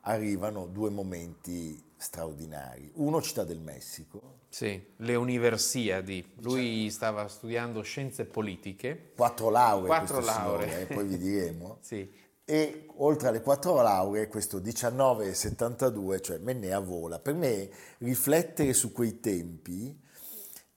arrivano 0.04 0.68
due 0.68 0.90
momenti 0.90 1.84
straordinari. 1.98 2.90
Uno 2.96 3.22
Città 3.22 3.44
del 3.44 3.60
Messico. 3.60 4.44
Sì, 4.48 4.82
le 4.96 5.16
Universiadi. 5.16 6.36
Lui 6.38 6.90
stava 6.90 7.28
studiando 7.28 7.82
scienze 7.82 8.24
politiche. 8.24 9.12
Quattro 9.14 9.50
lauree. 9.50 9.88
Quattro 9.88 10.22
lauree. 10.22 10.70
Signore, 10.70 10.84
eh, 10.84 10.94
poi 10.94 11.06
vi 11.06 11.18
diremo. 11.18 11.80
sì 11.84 12.24
e 12.46 12.86
oltre 12.98 13.30
alle 13.30 13.42
quattro 13.42 13.82
lauree 13.82 14.28
questo 14.28 14.62
1972, 14.62 16.22
cioè 16.22 16.38
Mennea 16.38 16.80
vola. 16.80 17.18
Per 17.20 17.34
me 17.34 17.70
riflettere 17.98 18.74
su 18.74 18.92
quei 18.92 19.20
tempi 19.20 20.00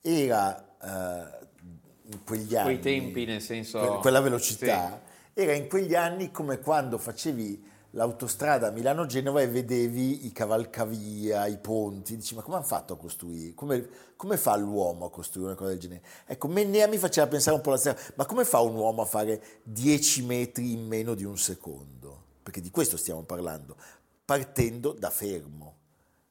era 0.01 0.77
uh, 0.81 1.47
in 2.11 2.25
quegli 2.25 2.57
anni... 2.57 2.79
Quei 2.79 2.81
tempi 2.81 3.27
nel 3.27 3.43
senso... 3.43 3.99
quella 4.01 4.21
velocità, 4.21 5.03
sì. 5.35 5.43
era 5.43 5.53
in 5.53 5.69
quegli 5.69 5.95
anni 5.95 6.31
come 6.31 6.59
quando 6.59 6.97
facevi 6.97 7.77
l'autostrada 7.99 8.71
Milano-Genova 8.71 9.43
e 9.43 9.49
vedevi 9.49 10.25
i 10.25 10.31
cavalcavia, 10.31 11.47
i 11.47 11.59
ponti, 11.59 12.15
dici 12.15 12.37
ma 12.37 12.43
come 12.43 12.57
hanno 12.57 12.65
fatto 12.65 12.93
a 12.93 12.97
costruire? 12.97 13.55
Come, 13.55 13.89
come, 14.15 14.37
fa 14.37 14.55
l'uomo 14.55 15.07
a 15.07 15.11
costruire 15.11 15.51
una 15.51 15.59
cosa 15.59 15.71
del 15.71 15.81
genere? 15.81 16.03
Ecco, 16.25 16.47
Mennea 16.47 16.87
mi 16.87 16.97
faceva 16.97 17.27
pensare 17.27 17.57
un 17.57 17.63
po' 17.63 17.71
la 17.71 17.77
stessa, 17.77 18.13
ma 18.15 18.25
come 18.25 18.45
fa 18.45 18.61
un 18.61 18.77
uomo 18.77 19.03
a 19.03 19.05
fare 19.05 19.43
10 19.65 20.23
metri 20.23 20.71
in 20.73 20.87
meno 20.87 21.15
di 21.15 21.25
un 21.25 21.37
secondo? 21.37 22.23
Perché 22.41 22.61
di 22.61 22.71
questo 22.71 22.97
stiamo 22.97 23.25
parlando, 23.25 23.77
partendo 24.25 24.93
da 24.93 25.11
fermo. 25.11 25.78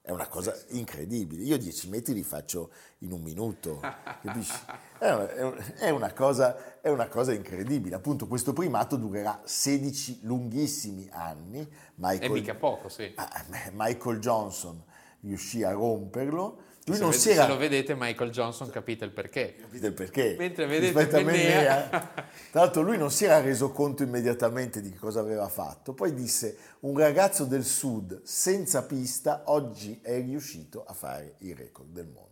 È 0.08 0.10
una 0.10 0.26
cosa 0.26 0.56
incredibile. 0.68 1.42
Io 1.42 1.58
10 1.58 1.90
metri 1.90 2.14
li 2.14 2.22
faccio 2.22 2.70
in 3.00 3.12
un 3.12 3.20
minuto, 3.20 3.78
capisci? 4.24 4.56
È 4.98 5.90
una, 5.90 6.14
cosa, 6.14 6.80
è 6.80 6.88
una 6.88 7.08
cosa 7.08 7.34
incredibile. 7.34 7.94
Appunto, 7.94 8.26
questo 8.26 8.54
primato 8.54 8.96
durerà 8.96 9.42
16 9.44 10.20
lunghissimi 10.22 11.10
anni. 11.12 11.58
Michael, 11.96 12.30
è 12.30 12.32
mica 12.32 12.54
poco, 12.54 12.88
sì. 12.88 13.12
Ah, 13.16 13.44
Michael 13.74 14.18
Johnson 14.18 14.82
riuscì 15.20 15.62
a 15.62 15.72
romperlo 15.72 16.62
lui 16.88 16.96
se, 16.96 17.02
non 17.02 17.12
si 17.12 17.30
era... 17.30 17.42
se 17.42 17.48
lo 17.48 17.56
vedete 17.56 17.94
Michael 17.94 18.30
Johnson 18.30 18.70
capite 18.70 19.04
il 19.04 19.12
perché. 19.12 19.56
Capite 19.60 19.86
il 19.86 19.92
perché. 19.92 20.34
Mentre 20.38 20.66
vedete 20.66 21.22
Mennea... 21.22 21.88
Tra 22.50 22.60
l'altro 22.62 22.82
lui 22.82 22.96
non 22.96 23.10
si 23.10 23.24
era 23.24 23.40
reso 23.40 23.70
conto 23.70 24.02
immediatamente 24.02 24.80
di 24.80 24.92
cosa 24.94 25.20
aveva 25.20 25.48
fatto, 25.48 25.92
poi 25.92 26.14
disse 26.14 26.56
un 26.80 26.98
ragazzo 26.98 27.44
del 27.44 27.64
sud 27.64 28.22
senza 28.22 28.84
pista 28.84 29.42
oggi 29.46 30.00
è 30.02 30.20
riuscito 30.20 30.84
a 30.84 30.94
fare 30.94 31.34
il 31.38 31.54
record 31.54 31.90
del 31.90 32.06
mondo. 32.06 32.28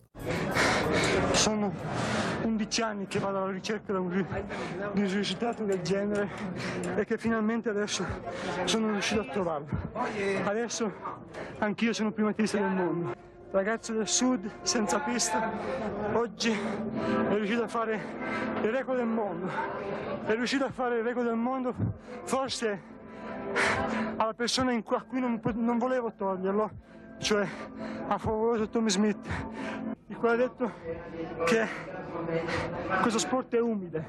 Sono 1.33 1.73
11 2.42 2.83
anni 2.83 3.07
che 3.07 3.19
vado 3.19 3.42
alla 3.42 3.53
ricerca 3.53 3.92
di 3.92 3.99
un, 3.99 4.27
risultato 4.95 5.64
del 5.64 5.83
genere 5.83 6.29
e 6.97 7.05
che 7.05 7.19
finalmente 7.19 7.69
adesso 7.69 8.05
sono 8.64 8.90
riuscito 8.92 9.21
a 9.21 9.25
trovarlo. 9.25 9.69
Adesso 10.45 10.92
anch'io 11.59 11.92
sono 11.92 12.12
primatista 12.12 12.59
del 12.59 12.71
mondo 12.71 13.25
ragazzo 13.50 13.92
del 13.92 14.09
sud 14.09 14.50
senza 14.62 14.98
pista, 15.00 15.50
oggi 16.12 16.50
è 16.50 17.35
riuscito 17.35 17.62
a 17.62 17.68
fare 17.68 18.00
il 18.62 18.70
record 18.70 18.98
del 18.98 19.06
mondo. 19.06 19.48
È 20.24 20.35
riuscito 20.35 20.64
a 20.64 20.70
fare 20.70 20.98
il 20.98 21.04
record 21.04 21.26
del 21.26 21.37
mondo 21.37 21.74
forse 22.24 22.94
alla 24.16 24.35
persona 24.35 24.72
in 24.72 24.82
cui, 24.82 24.96
a 24.96 25.02
cui 25.02 25.20
non, 25.20 25.40
non 25.54 25.78
volevo 25.78 26.12
toglierlo, 26.12 26.70
cioè 27.18 27.46
a 28.09 28.18
favore 28.18 28.68
Tommy 28.68 28.90
Smith, 28.90 29.26
il 30.09 30.16
quale 30.16 30.35
ha 30.35 30.46
detto 30.46 30.72
che 31.44 31.66
questo 33.00 33.18
sport 33.18 33.54
è 33.54 33.61
umile 33.61 34.04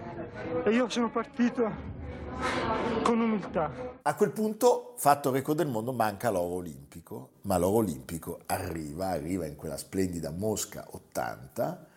e 0.63 0.71
io 0.71 0.89
sono 0.89 1.10
partito 1.10 1.95
con 3.04 3.20
umiltà. 3.20 4.00
A 4.02 4.16
quel 4.16 4.32
punto, 4.32 4.94
fatto 4.98 5.32
record 5.32 5.58
del 5.58 5.68
mondo, 5.68 5.94
manca 5.94 6.30
l'oro 6.30 6.56
olimpico, 6.56 7.30
ma 7.42 7.58
l'oro 7.58 7.78
olimpico 7.78 8.42
arriva, 8.48 9.08
arriva 9.08 9.46
in 9.46 9.56
quella 9.56 9.78
splendida 9.78 10.32
Mosca 10.32 10.86
80, 10.92 11.88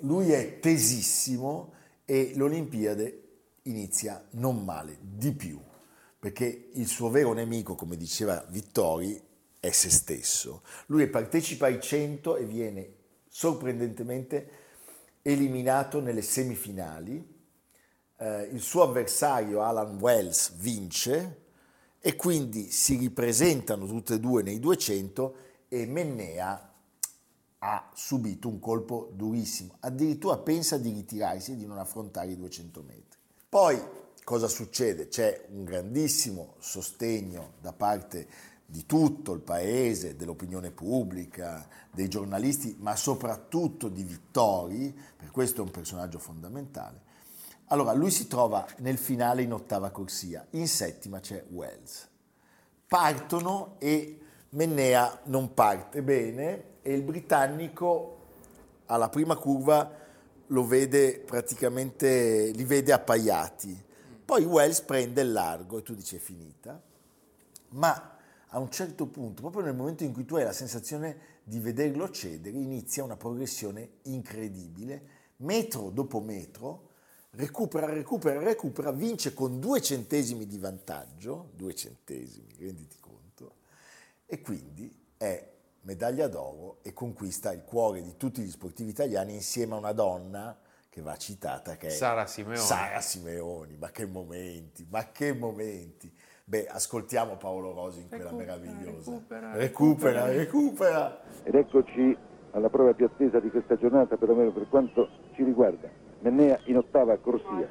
lui 0.00 0.30
è 0.30 0.58
tesissimo 0.58 1.72
e 2.04 2.32
l'Olimpiade 2.36 3.22
inizia 3.62 4.22
non 4.32 4.62
male, 4.64 4.98
di 5.00 5.32
più, 5.32 5.58
perché 6.18 6.70
il 6.74 6.86
suo 6.86 7.08
vero 7.08 7.32
nemico, 7.32 7.74
come 7.74 7.96
diceva 7.96 8.44
Vittori, 8.48 9.20
è 9.58 9.70
se 9.70 9.90
stesso. 9.90 10.62
Lui 10.86 11.06
partecipa 11.08 11.66
ai 11.66 11.80
100 11.80 12.36
e 12.36 12.44
viene 12.44 12.94
sorprendentemente 13.28 14.50
eliminato 15.22 16.00
nelle 16.00 16.22
semifinali 16.22 17.35
eh, 18.18 18.42
il 18.52 18.60
suo 18.60 18.82
avversario 18.82 19.62
Alan 19.62 19.98
Wells 19.98 20.52
vince 20.56 21.44
e 22.00 22.16
quindi 22.16 22.70
si 22.70 22.96
ripresentano 22.96 23.86
tutte 23.86 24.14
e 24.14 24.20
due 24.20 24.42
nei 24.42 24.58
200 24.60 25.34
e 25.68 25.86
Mennea 25.86 26.72
ha 27.58 27.90
subito 27.94 28.48
un 28.48 28.60
colpo 28.60 29.10
durissimo, 29.14 29.76
addirittura 29.80 30.38
pensa 30.38 30.78
di 30.78 30.92
ritirarsi 30.92 31.52
e 31.52 31.56
di 31.56 31.66
non 31.66 31.78
affrontare 31.78 32.30
i 32.30 32.36
200 32.36 32.82
metri. 32.82 33.18
Poi 33.48 33.80
cosa 34.22 34.46
succede? 34.46 35.08
C'è 35.08 35.46
un 35.50 35.64
grandissimo 35.64 36.54
sostegno 36.58 37.54
da 37.60 37.72
parte 37.72 38.54
di 38.66 38.84
tutto 38.84 39.32
il 39.32 39.40
paese, 39.40 40.16
dell'opinione 40.16 40.70
pubblica, 40.70 41.66
dei 41.90 42.08
giornalisti, 42.08 42.76
ma 42.78 42.96
soprattutto 42.96 43.88
di 43.88 44.02
Vittori, 44.02 44.96
per 45.16 45.30
questo 45.30 45.60
è 45.60 45.64
un 45.64 45.70
personaggio 45.70 46.18
fondamentale. 46.18 47.05
Allora, 47.68 47.92
lui 47.94 48.12
si 48.12 48.28
trova 48.28 48.64
nel 48.78 48.96
finale 48.96 49.42
in 49.42 49.52
ottava 49.52 49.90
corsia, 49.90 50.46
in 50.50 50.68
settima 50.68 51.18
c'è 51.18 51.44
Wells. 51.48 52.08
Partono 52.86 53.74
e 53.78 54.20
Mennea 54.50 55.22
non 55.24 55.52
parte 55.52 56.00
bene 56.00 56.74
e 56.82 56.94
il 56.94 57.02
britannico 57.02 58.18
alla 58.86 59.08
prima 59.08 59.34
curva 59.34 59.90
lo 60.46 60.64
vede 60.64 61.18
praticamente, 61.18 62.52
li 62.54 62.62
vede 62.62 62.92
appaiati. 62.92 63.84
Poi 64.24 64.44
Wells 64.44 64.82
prende 64.82 65.22
il 65.22 65.32
largo 65.32 65.78
e 65.78 65.82
tu 65.82 65.92
dici 65.96 66.14
è 66.14 66.20
finita, 66.20 66.80
ma 67.70 68.16
a 68.46 68.58
un 68.60 68.70
certo 68.70 69.06
punto, 69.06 69.40
proprio 69.40 69.64
nel 69.64 69.74
momento 69.74 70.04
in 70.04 70.12
cui 70.12 70.24
tu 70.24 70.36
hai 70.36 70.44
la 70.44 70.52
sensazione 70.52 71.34
di 71.42 71.58
vederlo 71.58 72.10
cedere, 72.10 72.56
inizia 72.56 73.02
una 73.02 73.16
progressione 73.16 73.88
incredibile, 74.02 75.02
metro 75.38 75.90
dopo 75.90 76.20
metro, 76.20 76.85
recupera, 77.36 77.86
recupera, 77.86 78.40
recupera, 78.40 78.90
vince 78.90 79.34
con 79.34 79.60
due 79.60 79.80
centesimi 79.80 80.46
di 80.46 80.58
vantaggio, 80.58 81.50
due 81.54 81.74
centesimi, 81.74 82.54
renditi 82.58 82.96
conto, 82.98 83.56
e 84.26 84.40
quindi 84.40 84.92
è 85.16 85.52
medaglia 85.82 86.28
d'oro 86.28 86.78
e 86.82 86.92
conquista 86.92 87.52
il 87.52 87.62
cuore 87.62 88.02
di 88.02 88.16
tutti 88.16 88.42
gli 88.42 88.50
sportivi 88.50 88.90
italiani 88.90 89.34
insieme 89.34 89.74
a 89.74 89.78
una 89.78 89.92
donna 89.92 90.58
che 90.88 91.00
va 91.02 91.16
citata 91.16 91.76
che 91.76 91.88
è 91.88 91.90
Sara 91.90 92.26
Simeoni. 92.26 92.58
Sara 92.58 93.00
Simeoni, 93.00 93.76
ma 93.76 93.90
che 93.90 94.06
momenti, 94.06 94.86
ma 94.90 95.10
che 95.12 95.32
momenti. 95.34 96.12
Beh, 96.42 96.66
ascoltiamo 96.66 97.36
Paolo 97.36 97.72
Rosi 97.72 98.00
in 98.00 98.08
quella 98.08 98.30
recupera, 98.30 98.56
meravigliosa. 98.56 99.10
Recupera, 99.10 99.52
recupera, 99.56 100.26
recupera. 100.26 101.22
Ed 101.42 101.54
eccoci 101.54 102.16
alla 102.52 102.70
prova 102.70 102.94
più 102.94 103.04
attesa 103.04 103.40
di 103.40 103.50
questa 103.50 103.76
giornata, 103.76 104.16
perlomeno 104.16 104.52
per 104.52 104.68
quanto 104.68 105.08
ci 105.34 105.44
riguarda. 105.44 106.05
Mennea 106.20 106.58
in 106.64 106.78
ottava 106.78 107.16
corsia. 107.18 107.68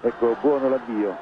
Ecco, 0.00 0.36
buono 0.36 0.68
l'avvio. 0.68 1.18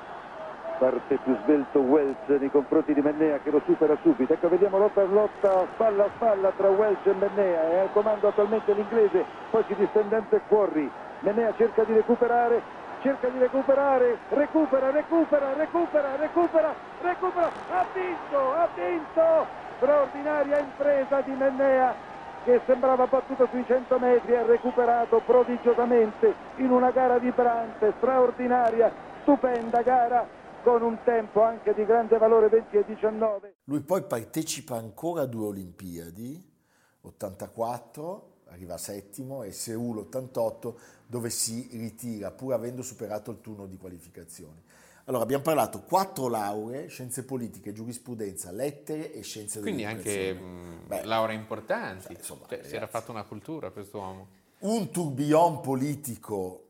Parte 0.78 1.18
più 1.18 1.34
svelto 1.38 1.80
Wells 1.80 2.18
nei 2.26 2.50
confronti 2.50 2.92
di 2.92 3.00
Mennea 3.00 3.38
che 3.38 3.50
lo 3.50 3.60
supera 3.64 3.96
subito. 4.02 4.34
Ecco, 4.34 4.48
vediamo 4.48 4.78
lotta 4.78 5.00
a 5.00 5.04
lotta, 5.06 5.66
spalla 5.72 6.04
a 6.04 6.10
spalla 6.14 6.52
tra 6.52 6.68
Wells 6.68 7.04
e 7.06 7.14
Mennea. 7.14 7.70
È 7.70 7.76
al 7.78 7.90
comando 7.90 8.28
attualmente 8.28 8.74
l'inglese, 8.74 9.26
poi 9.48 9.64
si 9.64 9.74
distende 9.74 10.22
e 10.28 10.40
fuori. 10.46 10.92
Mennea 11.20 11.52
cerca 11.52 11.84
di 11.84 11.94
recuperare, 11.94 12.64
cerca 12.98 13.30
di 13.30 13.38
recuperare, 13.38 14.20
recupera, 14.28 14.90
recupera, 14.90 15.54
recupera, 15.54 16.16
recupera, 16.16 16.76
recupera, 16.98 17.52
ha 17.68 17.88
vinto, 17.92 18.52
ha 18.52 18.70
vinto! 18.74 19.48
Straordinaria 19.76 20.58
impresa 20.60 21.22
di 21.22 21.34
Mennea 21.34 21.96
che 22.46 22.62
sembrava 22.64 23.08
battuto 23.08 23.48
sui 23.50 23.64
100 23.66 23.98
metri 23.98 24.36
ha 24.36 24.46
recuperato 24.46 25.20
prodigiosamente 25.26 26.32
in 26.58 26.70
una 26.70 26.92
gara 26.92 27.18
vibrante, 27.18 27.92
straordinaria, 27.96 28.92
stupenda 29.22 29.82
gara 29.82 30.24
con 30.62 30.80
un 30.82 30.96
tempo 31.04 31.42
anche 31.42 31.74
di 31.74 31.84
grande 31.84 32.16
valore 32.18 32.48
20 32.48 32.76
e 32.76 32.84
19. 32.84 33.54
Lui 33.64 33.80
poi 33.80 34.04
partecipa 34.04 34.76
ancora 34.76 35.22
a 35.22 35.26
due 35.26 35.46
Olimpiadi, 35.46 36.40
84, 37.00 38.34
arriva 38.50 38.78
settimo, 38.78 39.42
e 39.42 39.50
Seul 39.50 39.98
88, 39.98 40.78
dove 41.04 41.30
si 41.30 41.68
ritira 41.72 42.30
pur 42.30 42.52
avendo 42.52 42.82
superato 42.82 43.32
il 43.32 43.40
turno 43.40 43.66
di 43.66 43.76
qualificazione. 43.76 44.62
Allora, 45.08 45.22
abbiamo 45.22 45.44
parlato 45.44 45.82
quattro 45.82 46.26
lauree, 46.26 46.88
scienze 46.88 47.24
politiche, 47.24 47.72
giurisprudenza, 47.72 48.50
lettere 48.50 49.12
e 49.12 49.22
scienze 49.22 49.60
Quindi 49.60 49.84
anche 49.84 50.34
mh, 50.34 50.86
Beh, 50.88 51.04
lauree 51.04 51.36
importanti. 51.36 52.06
Cioè, 52.08 52.16
insomma, 52.16 52.46
Cioè, 52.48 52.62
si 52.64 52.74
era 52.74 52.88
fatto 52.88 53.12
una 53.12 53.22
cultura 53.22 53.70
quest'uomo. 53.70 54.26
un 54.60 54.90
tourbillon 54.90 55.60
politico 55.60 56.62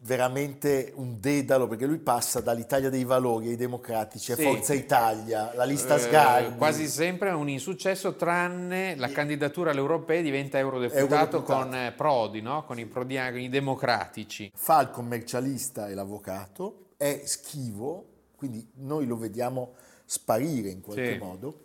veramente 0.00 0.90
un 0.96 1.20
dedalo 1.20 1.68
perché 1.68 1.86
lui 1.86 1.98
passa 1.98 2.40
dall'Italia 2.40 2.88
dei 2.90 3.04
Valori 3.04 3.50
ai 3.50 3.56
Democratici 3.56 4.32
a 4.32 4.36
Sì. 4.36 4.42
Forza 4.42 4.74
Italia, 4.74 5.52
la 5.54 5.64
lista 5.64 5.94
Eh, 5.94 5.98
Sgarbi. 6.00 6.56
quasi 6.56 6.88
sempre 6.88 7.30
un 7.30 7.48
insuccesso, 7.48 8.16
tranne 8.16 8.96
la 8.96 9.10
candidatura 9.10 9.70
alle 9.70 9.78
europee 9.80 10.22
diventa 10.22 10.58
eurodeputato, 10.58 11.04
Eurodeputato. 11.36 11.42
con 11.62 11.74
eh, 11.76 11.92
Prodi, 11.92 12.40
no? 12.40 12.64
con, 12.64 12.80
i 12.80 12.86
prodiani, 12.86 13.30
con 13.32 13.40
i 13.42 13.48
democratici. 13.48 14.50
fa 14.56 14.80
il 14.80 14.90
commercialista 14.90 15.88
e 15.88 15.94
l'avvocato, 15.94 16.86
è 17.00 17.22
schivo, 17.24 18.04
quindi 18.36 18.68
noi 18.74 19.06
lo 19.06 19.16
vediamo 19.16 19.72
sparire 20.04 20.68
in 20.68 20.82
qualche 20.82 21.12
Sì. 21.14 21.18
modo 21.18 21.62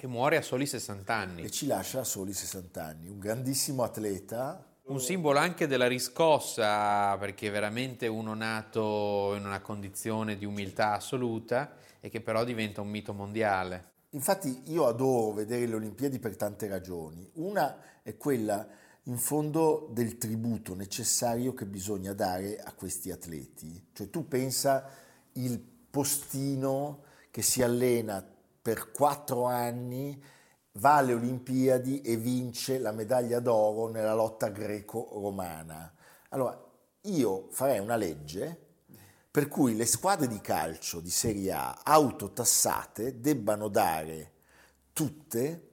E 0.00 0.06
muore 0.08 0.36
a 0.36 0.42
soli 0.42 0.66
60 0.66 1.14
anni. 1.14 1.42
e 1.44 1.50
ci 1.52 1.66
lascia 1.68 2.00
a 2.00 2.04
soli 2.04 2.32
60 2.32 2.82
anni. 2.84 3.08
Un 3.08 3.20
grandissimo 3.20 3.84
atleta, 3.84 4.66
Un 4.86 5.00
simbolo 5.00 5.38
anche 5.38 5.66
della 5.68 5.86
riscossa, 5.86 7.16
perché 7.16 7.48
veramente 7.50 8.06
uno 8.08 8.34
nato 8.34 9.34
in 9.36 9.46
una 9.46 9.60
condizione 9.60 10.36
di 10.36 10.44
umiltà 10.44 10.92
assoluta 10.94 11.76
e 12.00 12.10
che 12.10 12.20
però 12.20 12.42
diventa 12.44 12.80
un 12.82 12.88
mito 12.88 13.14
mondiale. 13.14 13.92
Infatti 14.10 14.62
io 14.66 14.86
adoro 14.86 15.32
vedere 15.32 15.66
le 15.66 15.76
Olimpiadi 15.76 16.18
per 16.18 16.36
tante 16.36 16.66
ragioni. 16.68 17.26
Una 17.34 17.78
è 18.02 18.16
quella, 18.16 18.66
in 19.04 19.18
fondo, 19.18 19.88
del 19.90 20.16
tributo 20.16 20.74
necessario 20.74 21.52
che 21.52 21.66
bisogna 21.66 22.12
dare 22.12 22.58
a 22.58 22.72
questi 22.72 23.10
atleti. 23.10 23.88
Cioè 23.92 24.08
tu 24.08 24.26
pensa 24.26 24.88
il 25.32 25.58
postino 25.58 27.02
che 27.30 27.42
si 27.42 27.62
allena 27.62 28.24
per 28.62 28.92
quattro 28.92 29.44
anni, 29.44 30.22
va 30.78 30.96
alle 30.96 31.12
Olimpiadi 31.12 32.00
e 32.00 32.16
vince 32.16 32.78
la 32.78 32.92
medaglia 32.92 33.40
d'oro 33.40 33.88
nella 33.88 34.14
lotta 34.14 34.48
greco-romana. 34.48 35.92
Allora, 36.30 36.58
io 37.02 37.48
farei 37.50 37.78
una 37.78 37.96
legge 37.96 38.58
per 39.30 39.48
cui 39.48 39.76
le 39.76 39.84
squadre 39.84 40.28
di 40.28 40.40
calcio 40.40 41.00
di 41.00 41.10
Serie 41.10 41.52
A 41.52 41.80
autotassate 41.82 43.20
debbano 43.20 43.68
dare 43.68 44.32
tutte 44.92 45.70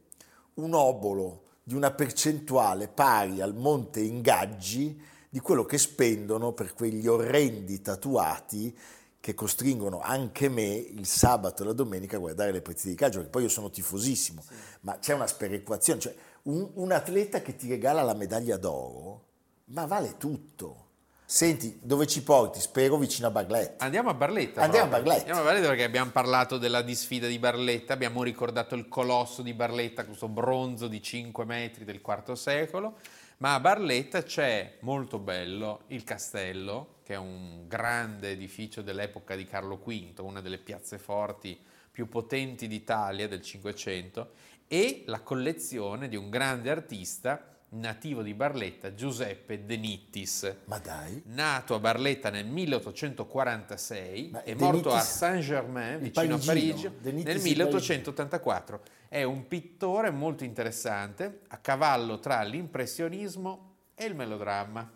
un 0.56 0.74
obolo 0.74 1.51
di 1.72 1.78
una 1.78 1.92
percentuale 1.92 2.90
pari 2.90 3.40
al 3.40 3.56
monte 3.56 4.02
ingaggi 4.02 5.02
di 5.30 5.40
quello 5.40 5.64
che 5.64 5.78
spendono 5.78 6.52
per 6.52 6.74
quegli 6.74 7.08
orrendi 7.08 7.82
tatuati 7.82 8.78
che 9.22 9.34
costringono 9.34 10.02
anche 10.02 10.50
me 10.50 10.66
il 10.66 11.06
sabato 11.06 11.64
e 11.64 11.68
la 11.68 11.74
domenica 11.74 12.18
a 12.18 12.20
guardare 12.20 12.52
le 12.52 12.62
partite 12.62 12.90
di 12.90 12.96
calcio, 12.96 13.18
perché 13.18 13.32
poi 13.32 13.44
io 13.44 13.50
sono 13.50 13.70
tifosissimo, 13.70 14.44
ma 14.82 14.98
c'è 15.00 15.14
una 15.14 15.28
sperequazione, 15.28 16.00
cioè 16.02 16.16
un, 16.44 16.72
un 16.74 16.92
atleta 16.92 17.42
che 17.42 17.56
ti 17.56 17.70
regala 17.70 18.02
la 18.02 18.16
medaglia 18.16 18.58
d'oro, 18.58 19.28
ma 19.66 19.86
vale 19.86 20.18
tutto. 20.18 20.90
Senti, 21.34 21.80
dove 21.82 22.08
ci 22.08 22.24
porti? 22.24 22.60
Spero 22.60 22.98
vicino 22.98 23.28
a 23.28 23.32
Barletta. 23.32 23.86
Andiamo 23.86 24.10
a 24.10 24.14
Barletta. 24.14 24.64
Andiamo 24.64 24.90
proprio. 24.90 25.14
a 25.14 25.16
Barletta. 25.16 25.20
Andiamo 25.20 25.40
a 25.40 25.44
Barletta 25.46 25.68
perché 25.70 25.84
abbiamo 25.86 26.12
parlato 26.12 26.58
della 26.58 26.82
disfida 26.82 27.28
di 27.28 27.40
Barletta, 27.40 27.94
abbiamo 27.94 28.22
ricordato 28.22 28.76
il 28.76 28.90
colosso 28.90 29.42
di 29.42 29.54
Barletta, 29.54 30.04
questo 30.04 30.28
bronzo 30.28 30.90
di 30.90 31.02
5 31.02 31.46
metri 31.46 31.86
del 31.86 32.02
IV 32.06 32.34
secolo, 32.34 32.98
ma 33.38 33.54
a 33.54 33.62
Barletta 33.62 34.24
c'è 34.24 34.80
molto 34.82 35.20
bello 35.20 35.84
il 35.88 36.04
castello, 36.04 36.96
che 37.02 37.14
è 37.14 37.18
un 37.18 37.66
grande 37.66 38.32
edificio 38.32 38.82
dell'epoca 38.82 39.34
di 39.38 39.46
Carlo 39.46 39.78
V, 39.78 40.20
una 40.20 40.42
delle 40.42 40.58
piazze 40.58 40.98
forti 40.98 41.58
più 41.90 42.10
potenti 42.10 42.68
d'Italia 42.68 43.30
del 43.30 43.42
Cinquecento, 43.42 44.32
e 44.68 45.04
la 45.06 45.22
collezione 45.22 46.10
di 46.10 46.18
un 46.18 46.30
grande 46.30 46.70
artista 46.70 47.42
nativo 47.74 48.22
di 48.22 48.34
Barletta, 48.34 48.94
Giuseppe 48.94 49.66
De 49.66 49.78
Nittis 49.78 50.56
Ma 50.66 50.78
dai, 50.80 51.22
nato 51.28 51.74
a 51.74 51.80
Barletta 51.80 52.30
nel 52.30 52.46
1846 52.46 54.30
Ma 54.32 54.44
e 54.44 54.56
De 54.56 54.64
morto 54.64 54.90
a 54.92 54.96
Nittis- 54.96 55.16
Saint-Germain, 55.16 55.94
il 55.96 56.00
vicino 56.02 56.36
a 56.36 56.40
parigino, 56.44 56.74
Parigi, 56.90 57.02
De 57.02 57.12
Nittis 57.12 57.26
nel 57.26 57.36
il 57.38 57.42
1884. 57.44 58.82
È 59.08 59.24
un 59.24 59.48
pittore 59.48 60.10
molto 60.10 60.44
interessante, 60.44 61.42
a 61.48 61.58
cavallo 61.58 62.20
tra 62.20 62.42
l'impressionismo 62.44 63.76
e 63.96 64.06
il 64.06 64.16
melodramma. 64.16 64.90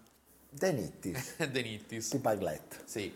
De 0.50 0.72
Nittis, 0.72 1.36
De 1.48 1.62
Nittis. 1.62 2.12
di 2.12 2.18
Barletta. 2.20 2.78
Sì, 2.86 3.14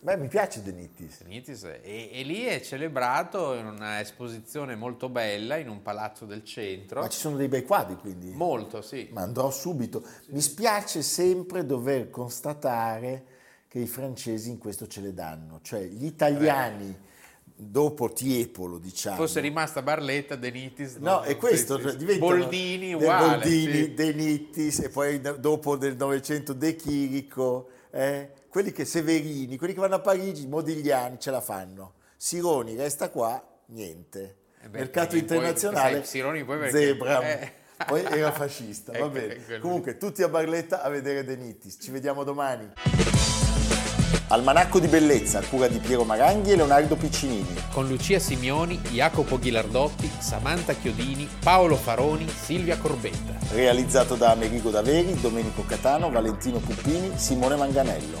Beh, 0.00 0.16
mi 0.16 0.28
piace 0.28 0.62
De 0.62 0.70
Nittis. 0.70 1.22
De 1.22 1.28
Nittis. 1.28 1.64
E, 1.64 2.10
e 2.12 2.22
lì 2.22 2.44
è 2.44 2.60
celebrato 2.60 3.54
in 3.54 3.66
una 3.66 4.00
esposizione 4.00 4.76
molto 4.76 5.08
bella 5.08 5.56
in 5.56 5.68
un 5.68 5.82
palazzo 5.82 6.24
del 6.24 6.44
centro. 6.44 7.00
Ma 7.00 7.08
ci 7.08 7.18
sono 7.18 7.36
dei 7.36 7.48
bei 7.48 7.64
quadri, 7.64 7.96
quindi. 7.96 8.30
Molto, 8.30 8.80
sì. 8.80 9.08
Ma 9.10 9.22
andrò 9.22 9.50
subito. 9.50 10.04
Mi 10.28 10.40
spiace 10.40 11.02
sempre 11.02 11.66
dover 11.66 12.10
constatare 12.10 13.24
che 13.66 13.80
i 13.80 13.86
francesi 13.86 14.50
in 14.50 14.58
questo 14.58 14.86
ce 14.86 15.00
le 15.00 15.12
danno. 15.12 15.58
Cioè, 15.62 15.82
gli 15.82 16.06
italiani, 16.06 16.96
dopo 17.54 18.12
Tiepolo, 18.12 18.78
diciamo... 18.78 19.16
Fosse 19.16 19.40
rimasta 19.40 19.82
Barletta, 19.82 20.36
De 20.36 20.50
Nittis. 20.52 20.94
No, 20.96 21.22
è 21.22 21.36
questo, 21.36 21.76
sì, 21.80 21.90
sì. 21.90 21.96
diventano 21.96 22.36
Boldini 22.36 22.94
uguale. 22.94 23.38
Boldini, 23.38 23.72
sì. 23.72 23.94
De 23.94 24.12
Nittis 24.12 24.78
e 24.78 24.90
poi 24.90 25.20
dopo 25.20 25.76
del 25.76 25.96
Novecento 25.96 26.52
De 26.52 26.76
Chirico, 26.76 27.68
eh? 27.90 28.30
Quelli 28.48 28.72
che 28.72 28.84
Severini, 28.84 29.56
quelli 29.56 29.74
che 29.74 29.80
vanno 29.80 29.96
a 29.96 30.00
Parigi, 30.00 30.46
Modigliani 30.46 31.18
ce 31.18 31.30
la 31.30 31.40
fanno. 31.40 31.94
Sironi 32.16 32.74
resta 32.76 33.10
qua, 33.10 33.40
niente. 33.66 34.36
Eh 34.62 34.68
beh, 34.68 34.78
Mercato 34.78 35.08
perché 35.10 35.24
poi- 35.24 35.36
internazionale, 35.36 35.96
sai, 35.98 36.04
Sironi 36.06 36.44
poi 36.44 36.58
perché- 36.58 36.78
Zebra. 36.78 37.22
eh. 37.40 37.52
Poi 37.86 38.02
era 38.04 38.32
fascista, 38.32 38.90
va 38.92 38.98
Ecco, 38.98 39.08
bene. 39.10 39.34
ecco, 39.36 39.60
Comunque, 39.60 39.96
tutti 39.98 40.22
a 40.24 40.28
Barletta 40.28 40.82
a 40.82 40.88
vedere 40.88 41.22
De 41.24 41.36
Nittis. 41.36 41.78
Ci 41.80 41.92
vediamo 41.92 42.24
domani. 42.24 42.72
Almanacco 44.30 44.78
di 44.78 44.88
bellezza, 44.88 45.38
a 45.38 45.42
cura 45.42 45.68
di 45.68 45.78
Piero 45.78 46.04
Maranghi 46.04 46.50
e 46.50 46.56
Leonardo 46.56 46.96
Piccinini. 46.96 47.46
con 47.72 47.88
Lucia 47.88 48.18
Simioni, 48.18 48.76
Jacopo 48.90 49.38
Ghilardotti, 49.38 50.10
Samantha 50.18 50.74
Chiodini, 50.74 51.26
Paolo 51.42 51.76
Faroni, 51.76 52.28
Silvia 52.28 52.76
Corbetta. 52.76 53.38
Realizzato 53.54 54.16
da 54.16 54.32
Amerigo 54.32 54.68
Daveri, 54.70 55.18
Domenico 55.20 55.64
Catano, 55.64 56.10
Valentino 56.10 56.58
Puppini, 56.58 57.12
Simone 57.16 57.56
Manganello. 57.56 58.20